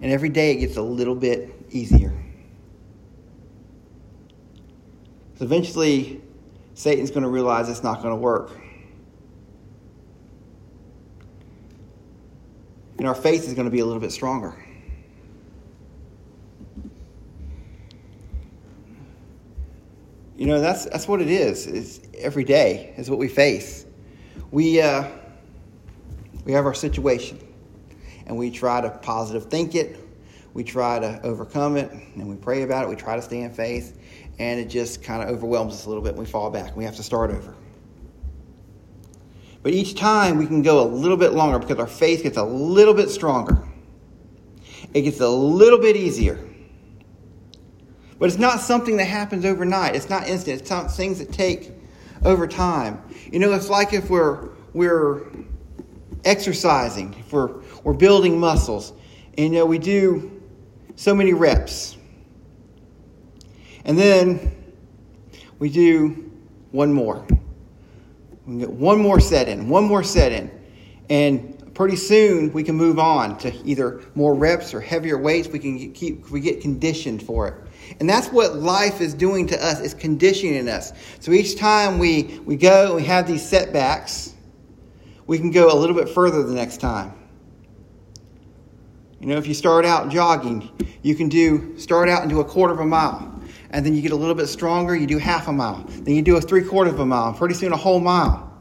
And 0.00 0.12
every 0.12 0.28
day 0.28 0.52
it 0.52 0.56
gets 0.60 0.76
a 0.76 0.82
little 0.82 1.16
bit 1.16 1.52
easier. 1.70 2.12
So 5.36 5.44
eventually, 5.46 6.22
Satan's 6.74 7.10
going 7.10 7.24
to 7.24 7.28
realize 7.28 7.68
it's 7.68 7.82
not 7.82 8.02
going 8.02 8.14
to 8.14 8.20
work. 8.20 8.52
And 12.98 13.06
our 13.06 13.14
faith 13.14 13.46
is 13.46 13.54
going 13.54 13.66
to 13.66 13.70
be 13.70 13.80
a 13.80 13.84
little 13.84 14.00
bit 14.00 14.12
stronger. 14.12 14.54
You 20.36 20.46
know, 20.46 20.60
that's, 20.60 20.86
that's 20.86 21.06
what 21.06 21.20
it 21.20 21.28
is. 21.28 21.66
It's 21.66 22.00
every 22.18 22.44
day 22.44 22.92
is 22.96 23.08
what 23.08 23.18
we 23.18 23.28
face. 23.28 23.86
We, 24.50 24.80
uh, 24.80 25.08
we 26.44 26.52
have 26.52 26.66
our 26.66 26.74
situation, 26.74 27.38
and 28.26 28.36
we 28.36 28.50
try 28.50 28.80
to 28.80 28.90
positive 28.90 29.46
think 29.46 29.74
it. 29.74 29.98
We 30.52 30.62
try 30.62 30.98
to 30.98 31.20
overcome 31.22 31.76
it, 31.76 31.90
and 31.90 32.28
we 32.28 32.36
pray 32.36 32.62
about 32.62 32.84
it. 32.84 32.88
We 32.88 32.96
try 32.96 33.16
to 33.16 33.22
stay 33.22 33.40
in 33.40 33.50
faith, 33.50 33.98
and 34.38 34.60
it 34.60 34.66
just 34.66 35.02
kind 35.02 35.22
of 35.22 35.28
overwhelms 35.28 35.74
us 35.74 35.86
a 35.86 35.88
little 35.88 36.02
bit. 36.02 36.10
And 36.10 36.18
we 36.18 36.26
fall 36.26 36.50
back. 36.50 36.76
We 36.76 36.84
have 36.84 36.96
to 36.96 37.02
start 37.02 37.30
over. 37.30 37.54
But 39.64 39.72
each 39.72 39.94
time 39.94 40.36
we 40.36 40.46
can 40.46 40.60
go 40.60 40.82
a 40.82 40.86
little 40.86 41.16
bit 41.16 41.32
longer 41.32 41.58
because 41.58 41.78
our 41.78 41.86
faith 41.86 42.22
gets 42.22 42.36
a 42.36 42.44
little 42.44 42.92
bit 42.92 43.08
stronger. 43.08 43.66
It 44.92 45.02
gets 45.02 45.20
a 45.20 45.28
little 45.28 45.78
bit 45.78 45.96
easier. 45.96 46.38
But 48.18 48.26
it's 48.26 48.38
not 48.38 48.60
something 48.60 48.98
that 48.98 49.06
happens 49.06 49.46
overnight. 49.46 49.96
It's 49.96 50.10
not 50.10 50.28
instant. 50.28 50.60
It's 50.60 50.70
not 50.70 50.92
things 50.92 51.18
that 51.18 51.32
take 51.32 51.72
over 52.26 52.46
time. 52.46 53.02
You 53.32 53.38
know, 53.38 53.54
it's 53.54 53.70
like 53.70 53.94
if 53.94 54.10
we're 54.10 54.50
we're 54.74 55.22
exercising, 56.26 57.14
if 57.18 57.32
we're 57.32 57.62
we're 57.84 57.94
building 57.94 58.38
muscles, 58.38 58.92
and 59.38 59.54
you 59.54 59.60
know 59.60 59.64
we 59.64 59.78
do 59.78 60.42
so 60.94 61.14
many 61.14 61.32
reps. 61.32 61.96
And 63.86 63.98
then 63.98 64.74
we 65.58 65.70
do 65.70 66.30
one 66.70 66.92
more. 66.92 67.26
We 68.46 68.52
can 68.52 68.58
get 68.58 68.70
one 68.70 68.98
more 69.00 69.20
set 69.20 69.48
in, 69.48 69.68
one 69.68 69.84
more 69.84 70.02
set 70.02 70.32
in. 70.32 70.50
And 71.08 71.74
pretty 71.74 71.96
soon 71.96 72.52
we 72.52 72.62
can 72.62 72.76
move 72.76 72.98
on 72.98 73.36
to 73.38 73.52
either 73.64 74.02
more 74.14 74.34
reps 74.34 74.72
or 74.72 74.80
heavier 74.80 75.18
weights. 75.18 75.48
We 75.48 75.58
can 75.58 75.92
keep 75.92 76.30
we 76.30 76.40
get 76.40 76.60
conditioned 76.60 77.22
for 77.22 77.48
it. 77.48 77.54
And 78.00 78.08
that's 78.08 78.28
what 78.28 78.56
life 78.56 79.00
is 79.00 79.12
doing 79.12 79.46
to 79.48 79.64
us, 79.64 79.80
is 79.80 79.94
conditioning 79.94 80.68
us. 80.68 80.92
So 81.20 81.32
each 81.32 81.56
time 81.56 81.98
we, 81.98 82.40
we 82.44 82.56
go 82.56 82.86
and 82.86 82.96
we 82.96 83.04
have 83.04 83.26
these 83.26 83.46
setbacks, 83.46 84.34
we 85.26 85.38
can 85.38 85.50
go 85.50 85.70
a 85.72 85.76
little 85.76 85.96
bit 85.96 86.08
further 86.08 86.42
the 86.42 86.54
next 86.54 86.78
time. 86.78 87.12
You 89.20 89.26
know, 89.28 89.36
if 89.36 89.46
you 89.46 89.54
start 89.54 89.84
out 89.84 90.10
jogging, 90.10 90.70
you 91.02 91.14
can 91.14 91.28
do 91.28 91.78
start 91.78 92.08
out 92.08 92.22
and 92.22 92.30
do 92.30 92.40
a 92.40 92.44
quarter 92.44 92.72
of 92.72 92.80
a 92.80 92.86
mile 92.86 93.33
and 93.74 93.84
then 93.84 93.92
you 93.92 94.02
get 94.02 94.12
a 94.12 94.16
little 94.16 94.36
bit 94.36 94.46
stronger, 94.46 94.94
you 94.94 95.08
do 95.08 95.18
half 95.18 95.48
a 95.48 95.52
mile. 95.52 95.84
Then 95.88 96.14
you 96.14 96.22
do 96.22 96.36
a 96.36 96.40
three 96.40 96.62
quarter 96.62 96.90
of 96.90 97.00
a 97.00 97.04
mile, 97.04 97.32
pretty 97.32 97.54
soon 97.54 97.72
a 97.72 97.76
whole 97.76 97.98
mile. 97.98 98.52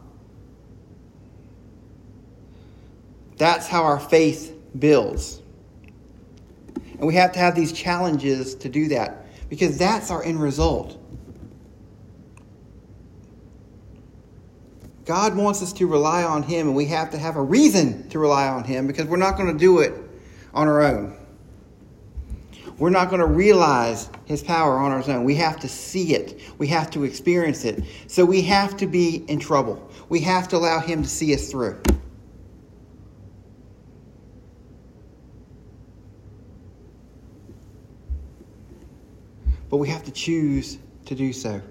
That's 3.38 3.68
how 3.68 3.84
our 3.84 4.00
faith 4.00 4.58
builds. 4.80 5.40
And 6.98 7.06
we 7.06 7.14
have 7.14 7.32
to 7.34 7.40
have 7.40 7.54
these 7.54 7.72
challenges 7.72 8.56
to 8.56 8.70
do 8.70 8.88
that 8.88 9.28
because 9.50 9.78
that's 9.78 10.10
our 10.10 10.24
end 10.24 10.42
result. 10.42 10.98
God 15.06 15.36
wants 15.36 15.62
us 15.62 15.74
to 15.74 15.86
rely 15.86 16.24
on 16.24 16.42
Him, 16.42 16.70
and 16.70 16.76
we 16.76 16.86
have 16.86 17.12
to 17.12 17.20
have 17.20 17.36
a 17.36 17.42
reason 17.42 18.10
to 18.10 18.18
rely 18.18 18.48
on 18.48 18.64
Him 18.64 18.88
because 18.88 19.06
we're 19.06 19.18
not 19.18 19.38
going 19.38 19.52
to 19.54 19.60
do 19.60 19.80
it 19.80 19.94
on 20.56 20.68
our 20.68 20.82
own 20.82 21.16
we're 22.78 22.90
not 22.90 23.10
going 23.10 23.22
to 23.22 23.28
realize 23.28 24.10
his 24.26 24.42
power 24.42 24.78
on 24.78 24.92
our 24.92 25.10
own. 25.10 25.24
We 25.24 25.36
have 25.36 25.60
to 25.60 25.70
see 25.70 26.16
it. 26.16 26.42
We 26.58 26.68
have 26.68 26.90
to 26.92 27.04
experience 27.04 27.66
it. 27.66 27.84
So 28.08 28.26
we 28.26 28.42
have 28.44 28.78
to 28.78 28.88
be 28.88 29.24
in 29.28 29.40
trouble. 29.40 29.90
We 30.10 30.22
have 30.22 30.48
to 30.50 30.58
allow 30.58 30.80
him 30.80 31.04
to 31.04 31.10
see 31.10 31.34
us 31.34 31.50
through. 31.50 31.82
But 39.70 39.78
we 39.78 39.88
have 39.90 40.04
to 40.04 40.12
choose 40.12 40.78
to 41.06 41.16
do 41.16 41.34
so. 41.34 41.62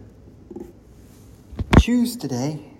Choose 1.78 2.16
today. 2.16 2.71